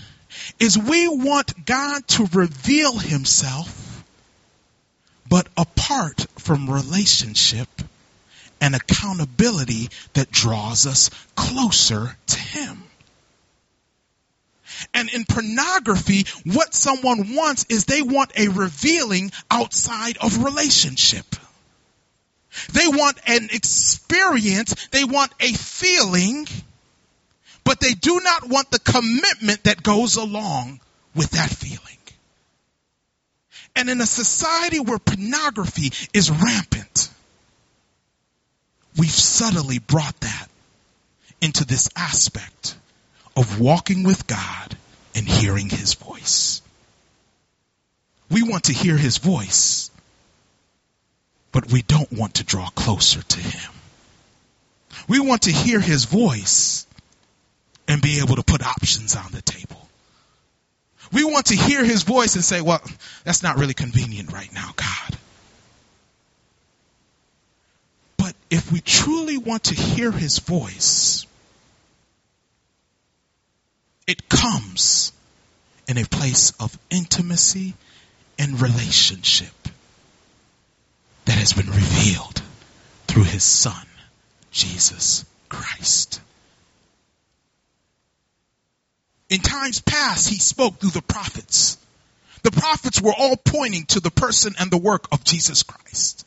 [0.59, 4.03] is we want God to reveal himself,
[5.27, 7.67] but apart from relationship
[8.61, 12.83] and accountability that draws us closer to Him.
[14.93, 21.25] And in pornography, what someone wants is they want a revealing outside of relationship.
[22.73, 26.47] They want an experience, they want a feeling,
[27.63, 30.79] but they do not want the commitment that goes along
[31.15, 31.79] with that feeling.
[33.75, 37.09] And in a society where pornography is rampant,
[38.99, 40.47] we've subtly brought that
[41.41, 42.75] into this aspect
[43.35, 44.77] of walking with God
[45.15, 46.61] and hearing his voice.
[48.29, 49.89] We want to hear his voice,
[51.51, 53.71] but we don't want to draw closer to him.
[55.07, 56.85] We want to hear his voice
[57.87, 59.87] and be able to put options on the table.
[61.11, 62.81] We want to hear his voice and say, well,
[63.23, 65.17] that's not really convenient right now, God.
[68.17, 71.25] But if we truly want to hear his voice,
[74.07, 75.11] it comes
[75.87, 77.75] in a place of intimacy
[78.39, 79.53] and relationship
[81.25, 82.41] that has been revealed
[83.07, 83.85] through his son,
[84.51, 86.21] Jesus Christ.
[89.29, 91.77] In times past, he spoke through the prophets.
[92.41, 96.25] The prophets were all pointing to the person and the work of Jesus Christ.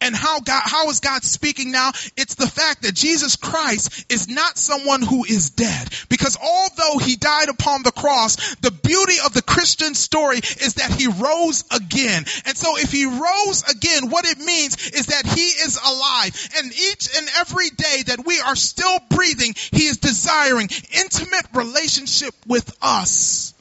[0.00, 1.92] And how God, how is God speaking now?
[2.16, 5.88] It's the fact that Jesus Christ is not someone who is dead.
[6.08, 10.92] Because although he died upon the cross, the beauty of the Christian story is that
[10.92, 12.24] he rose again.
[12.46, 16.50] And so if he rose again, what it means is that he is alive.
[16.56, 22.34] And each and every day that we are still breathing, he is desiring intimate relationship
[22.46, 23.54] with us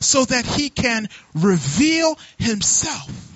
[0.00, 3.35] so that he can reveal himself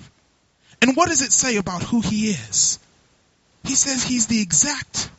[0.81, 2.79] and what does it say about who he is?
[3.63, 5.09] He says he's the exact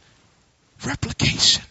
[0.84, 1.62] replication.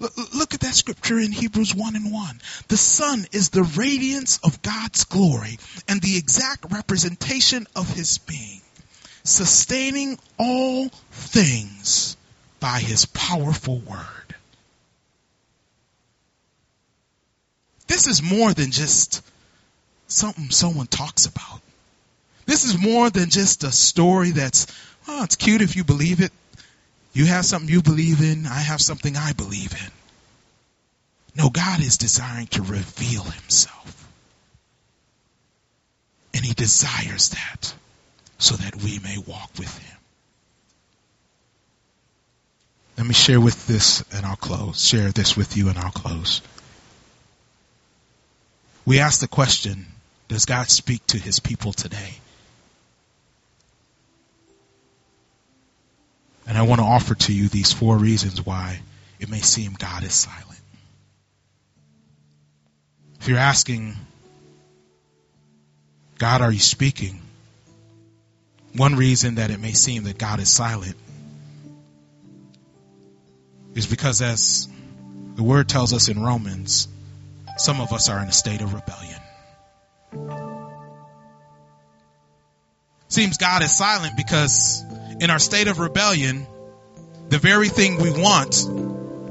[0.00, 2.40] Look at that scripture in Hebrews 1 and 1.
[2.68, 8.60] The Son is the radiance of God's glory and the exact representation of his being,
[9.24, 12.16] sustaining all things
[12.60, 14.34] by his powerful word.
[17.88, 19.22] This is more than just
[20.06, 21.60] something someone talks about.
[22.48, 24.66] This is more than just a story that's,
[25.06, 26.32] oh, it's cute if you believe it.
[27.12, 28.46] You have something you believe in.
[28.46, 29.92] I have something I believe in.
[31.36, 34.08] No, God is desiring to reveal himself.
[36.32, 37.74] And he desires that
[38.38, 39.98] so that we may walk with him.
[42.96, 44.82] Let me share with this and I'll close.
[44.82, 46.40] Share this with you and I'll close.
[48.86, 49.84] We ask the question,
[50.28, 52.14] does God speak to his people today?
[56.58, 58.80] I want to offer to you these four reasons why
[59.20, 60.60] it may seem God is silent.
[63.20, 63.94] If you're asking,
[66.18, 67.20] God, are you speaking?
[68.76, 70.96] One reason that it may seem that God is silent
[73.74, 74.68] is because as
[75.36, 76.88] the word tells us in Romans,
[77.56, 79.20] some of us are in a state of rebellion.
[83.08, 84.84] Seems God is silent because
[85.20, 86.46] in our state of rebellion,
[87.28, 88.64] the very thing we want,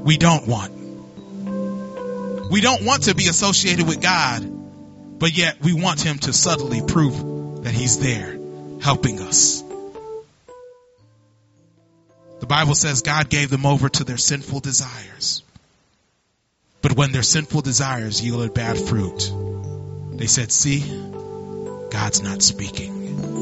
[0.04, 0.72] we don't want.
[2.50, 4.40] We don't want to be associated with God,
[5.18, 8.38] but yet we want Him to subtly prove that He's there
[8.80, 9.62] helping us.
[12.40, 15.42] The Bible says God gave them over to their sinful desires.
[16.80, 19.32] But when their sinful desires yielded bad fruit,
[20.12, 20.80] they said, see,
[21.90, 23.37] God's not speaking.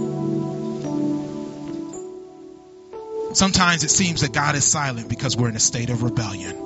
[3.37, 6.57] Sometimes it seems that God is silent because we're in a state of rebellion.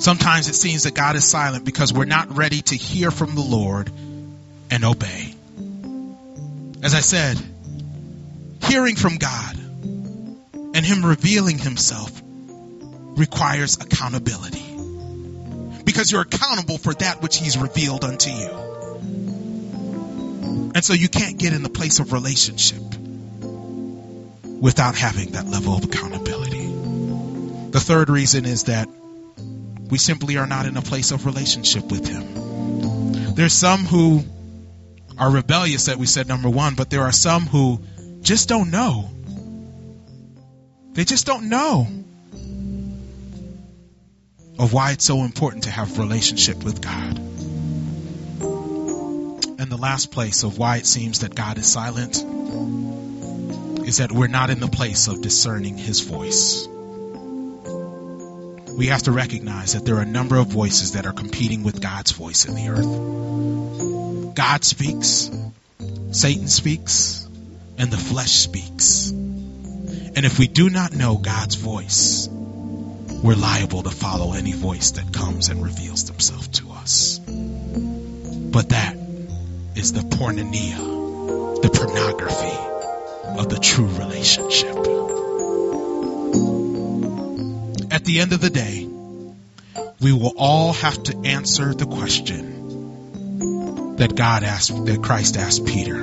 [0.00, 3.42] Sometimes it seems that God is silent because we're not ready to hear from the
[3.42, 3.92] Lord
[4.72, 5.32] and obey.
[6.82, 7.38] As I said,
[8.64, 9.56] hearing from God
[10.74, 12.10] and Him revealing Himself
[13.16, 14.64] requires accountability.
[15.84, 18.50] Because you're accountable for that which He's revealed unto you.
[20.74, 22.82] And so you can't get in the place of relationship
[24.64, 26.64] without having that level of accountability.
[27.68, 28.88] The third reason is that
[29.90, 33.34] we simply are not in a place of relationship with Him.
[33.34, 34.24] There's some who
[35.18, 37.82] are rebellious that we said number one, but there are some who
[38.22, 39.10] just don't know.
[40.94, 41.86] They just don't know
[44.58, 47.18] of why it's so important to have relationship with God.
[49.60, 52.24] And the last place of why it seems that God is silent
[53.86, 56.66] is that we're not in the place of discerning his voice.
[58.76, 61.80] We have to recognize that there are a number of voices that are competing with
[61.80, 64.34] God's voice in the earth.
[64.34, 65.30] God speaks,
[66.12, 67.28] Satan speaks,
[67.78, 69.10] and the flesh speaks.
[69.10, 75.12] And if we do not know God's voice, we're liable to follow any voice that
[75.12, 77.18] comes and reveals themselves to us.
[77.18, 78.96] But that
[79.76, 82.73] is the porneia, the pornography
[83.38, 84.76] of the true relationship.
[87.92, 88.88] At the end of the day,
[90.00, 96.02] we will all have to answer the question that God asked, that Christ asked Peter.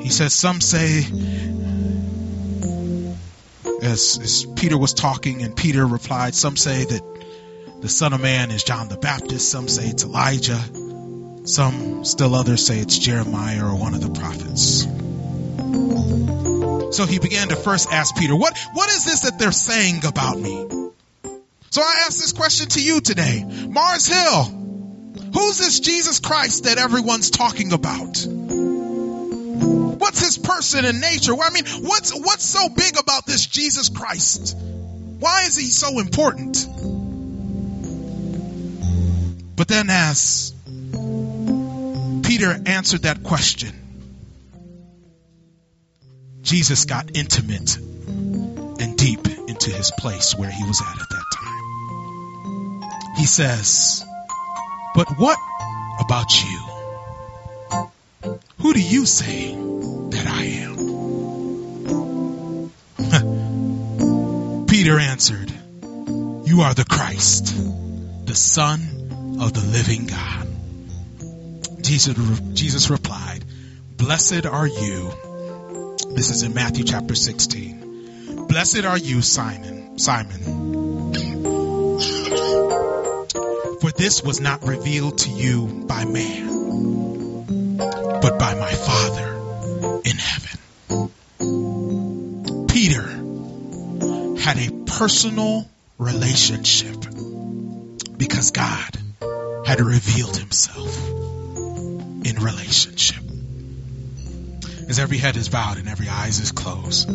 [0.00, 1.04] He says, Some say,
[3.82, 7.02] as, as Peter was talking, and Peter replied, Some say that
[7.80, 10.60] the Son of Man is John the Baptist, some say it's Elijah,
[11.46, 14.86] some still others say it's Jeremiah or one of the prophets.
[16.92, 20.38] So he began to first ask Peter, what, what is this that they're saying about
[20.38, 20.66] me?
[21.70, 23.44] So I ask this question to you today.
[23.68, 24.44] Mars Hill,
[25.32, 28.26] who's this Jesus Christ that everyone's talking about?
[30.00, 31.32] What's his person and nature?
[31.40, 34.56] I mean, what's, what's so big about this Jesus Christ?
[34.58, 36.66] Why is he so important?
[39.54, 40.52] But then as
[42.24, 43.79] Peter answered that question,
[46.42, 53.14] Jesus got intimate and deep into his place where he was at at that time.
[53.16, 54.04] He says,
[54.94, 55.38] But what
[56.00, 56.60] about you?
[58.58, 60.70] Who do you say that I am?
[64.68, 67.54] Peter answered, You are the Christ,
[68.26, 68.80] the Son
[69.40, 70.48] of the living God.
[71.82, 73.44] Jesus, Jesus replied,
[73.96, 75.12] Blessed are you.
[76.12, 78.46] This is in Matthew chapter 16.
[78.48, 80.40] Blessed are you, Simon, Simon.
[83.80, 87.46] For this was not revealed to you by man,
[87.76, 90.58] but by my Father in heaven.
[92.68, 93.06] Peter
[94.40, 96.96] had a personal relationship
[98.16, 98.96] because God
[99.64, 103.29] had revealed himself in relationship.
[104.90, 107.06] As every head is bowed and every eyes is closed.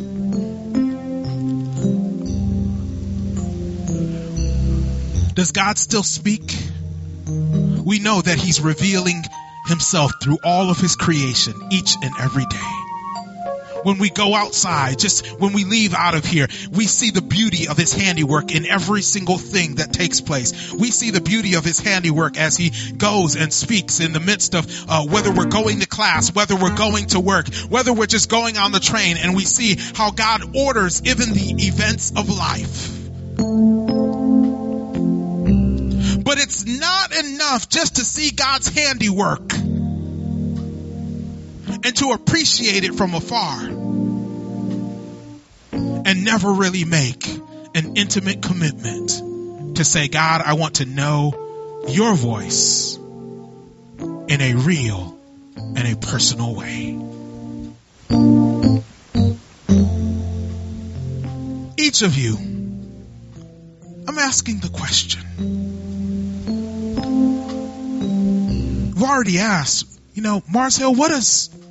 [5.36, 6.56] Does God still speak?
[7.28, 9.22] We know that he's revealing
[9.68, 12.85] himself through all of his creation each and every day
[13.86, 17.68] when we go outside, just when we leave out of here, we see the beauty
[17.68, 20.74] of his handiwork in every single thing that takes place.
[20.74, 24.56] We see the beauty of his handiwork as he goes and speaks in the midst
[24.56, 28.28] of uh, whether we're going to class, whether we're going to work, whether we're just
[28.28, 32.92] going on the train, and we see how God orders even the events of life.
[36.24, 39.54] But it's not enough just to see God's handiwork
[41.86, 43.62] and to appreciate it from afar
[45.72, 47.28] and never really make
[47.76, 55.16] an intimate commitment to say, God, I want to know your voice in a real
[55.58, 57.00] and a personal way.
[61.78, 62.36] Each of you,
[64.08, 65.22] I'm asking the question.
[68.96, 71.65] I've already asked, you know, Mars Hill, what is all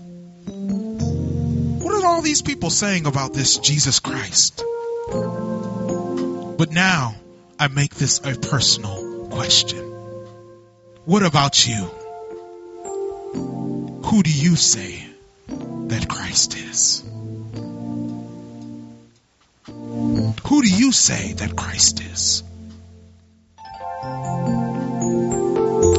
[2.24, 4.64] these people saying about this Jesus Christ?
[5.08, 7.14] But now
[7.58, 9.84] I make this a personal question.
[11.04, 11.90] What about you?
[14.06, 15.06] Who do you say
[15.48, 17.04] that Christ is?
[19.66, 22.42] Who do you say that Christ is?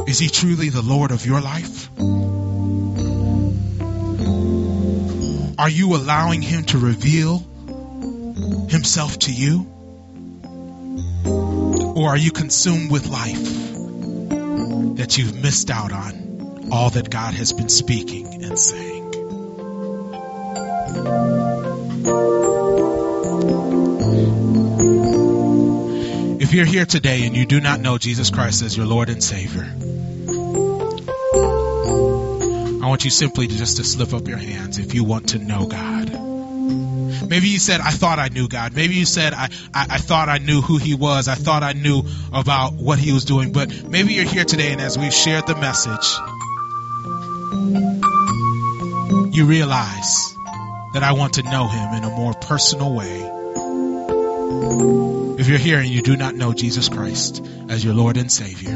[0.07, 1.89] Is he truly the Lord of your life?
[5.57, 7.39] Are you allowing Him to reveal
[8.69, 9.65] Himself to you?
[11.95, 13.41] Or are you consumed with life
[14.97, 18.95] that you've missed out on all that God has been speaking and saying?
[26.41, 29.23] If you're here today and you do not know Jesus Christ as your Lord and
[29.23, 29.73] Savior,
[32.85, 35.39] I want you simply to just to slip up your hands if you want to
[35.39, 36.11] know God.
[37.27, 38.75] Maybe you said, I thought I knew God.
[38.75, 41.27] Maybe you said, I, I, I, thought I knew who He was.
[41.27, 43.51] I thought I knew about what He was doing.
[43.53, 46.15] But maybe you're here today and as we've shared the message,
[49.35, 50.35] you realize
[50.93, 53.31] that I want to know Him in a more personal way.
[55.39, 58.75] If you're here and you do not know Jesus Christ as your Lord and Savior,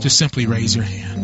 [0.00, 1.23] just simply raise your hand.